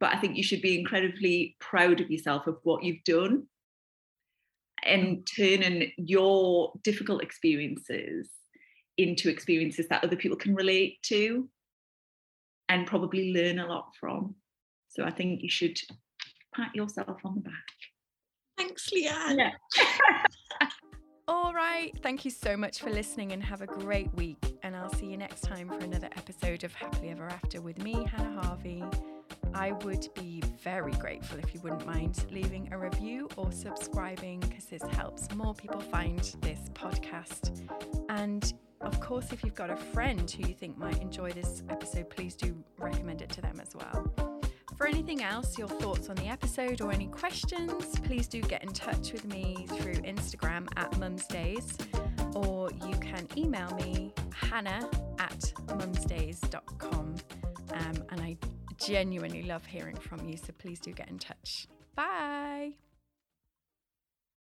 but 0.00 0.14
I 0.14 0.18
think 0.18 0.36
you 0.36 0.42
should 0.42 0.62
be 0.62 0.78
incredibly 0.78 1.56
proud 1.60 2.00
of 2.00 2.10
yourself 2.10 2.46
of 2.46 2.58
what 2.62 2.82
you've 2.82 3.04
done 3.04 3.46
and 4.84 5.26
turning 5.36 5.92
your 5.96 6.72
difficult 6.84 7.22
experiences 7.22 8.28
into 8.96 9.28
experiences 9.28 9.86
that 9.88 10.02
other 10.04 10.16
people 10.16 10.36
can 10.36 10.54
relate 10.54 10.98
to 11.04 11.48
and 12.68 12.86
probably 12.86 13.32
learn 13.32 13.58
a 13.58 13.66
lot 13.66 13.90
from. 13.98 14.34
So 14.88 15.04
I 15.04 15.10
think 15.10 15.42
you 15.42 15.50
should 15.50 15.78
pat 16.54 16.74
yourself 16.74 17.18
on 17.24 17.36
the 17.36 17.40
back. 17.40 17.52
Thanks, 18.56 18.90
Leeanne. 18.90 19.38
Yeah. 19.38 20.68
All 21.28 21.54
right. 21.54 21.92
Thank 22.02 22.24
you 22.24 22.30
so 22.30 22.56
much 22.56 22.80
for 22.80 22.90
listening 22.90 23.32
and 23.32 23.42
have 23.42 23.60
a 23.60 23.66
great 23.66 24.12
week. 24.14 24.58
And 24.62 24.74
I'll 24.74 24.92
see 24.94 25.06
you 25.06 25.16
next 25.16 25.42
time 25.42 25.68
for 25.68 25.78
another 25.84 26.08
episode 26.16 26.64
of 26.64 26.74
Happily 26.74 27.10
Ever 27.10 27.28
After 27.28 27.60
with 27.60 27.82
me, 27.82 28.06
Hannah 28.10 28.40
Harvey. 28.42 28.82
I 29.54 29.72
would 29.72 30.08
be 30.14 30.42
very 30.62 30.92
grateful 30.92 31.38
if 31.38 31.54
you 31.54 31.60
wouldn't 31.60 31.86
mind 31.86 32.24
leaving 32.30 32.68
a 32.72 32.78
review 32.78 33.28
or 33.36 33.50
subscribing 33.52 34.40
because 34.40 34.66
this 34.66 34.82
helps 34.92 35.32
more 35.34 35.54
people 35.54 35.80
find 35.80 36.20
this 36.40 36.60
podcast. 36.74 37.68
And 38.08 38.52
of 38.80 39.00
course, 39.00 39.32
if 39.32 39.44
you've 39.44 39.54
got 39.54 39.70
a 39.70 39.76
friend 39.76 40.30
who 40.30 40.48
you 40.48 40.54
think 40.54 40.78
might 40.78 41.00
enjoy 41.02 41.30
this 41.32 41.62
episode, 41.68 42.10
please 42.10 42.34
do 42.34 42.56
recommend 42.78 43.22
it 43.22 43.30
to 43.30 43.40
them 43.40 43.60
as 43.60 43.74
well. 43.74 44.12
For 44.76 44.86
anything 44.86 45.24
else, 45.24 45.58
your 45.58 45.66
thoughts 45.66 46.08
on 46.08 46.16
the 46.16 46.28
episode 46.28 46.80
or 46.80 46.92
any 46.92 47.08
questions, 47.08 47.98
please 48.04 48.28
do 48.28 48.40
get 48.40 48.62
in 48.62 48.72
touch 48.72 49.12
with 49.12 49.24
me 49.24 49.66
through 49.70 49.94
Instagram 49.94 50.68
at 50.76 50.92
mumsdays 50.92 51.76
or 52.36 52.70
you 52.86 52.96
can 52.98 53.26
email 53.36 53.70
me 53.74 54.12
hannah 54.32 54.88
at 55.18 55.52
mumsdays.com. 55.66 57.16
Um, 57.72 57.94
and 58.10 58.20
I 58.20 58.36
genuinely 58.78 59.42
love 59.42 59.66
hearing 59.66 59.96
from 59.96 60.28
you, 60.28 60.36
so 60.36 60.52
please 60.58 60.80
do 60.80 60.92
get 60.92 61.08
in 61.08 61.18
touch. 61.18 61.66
Bye. 61.94 62.72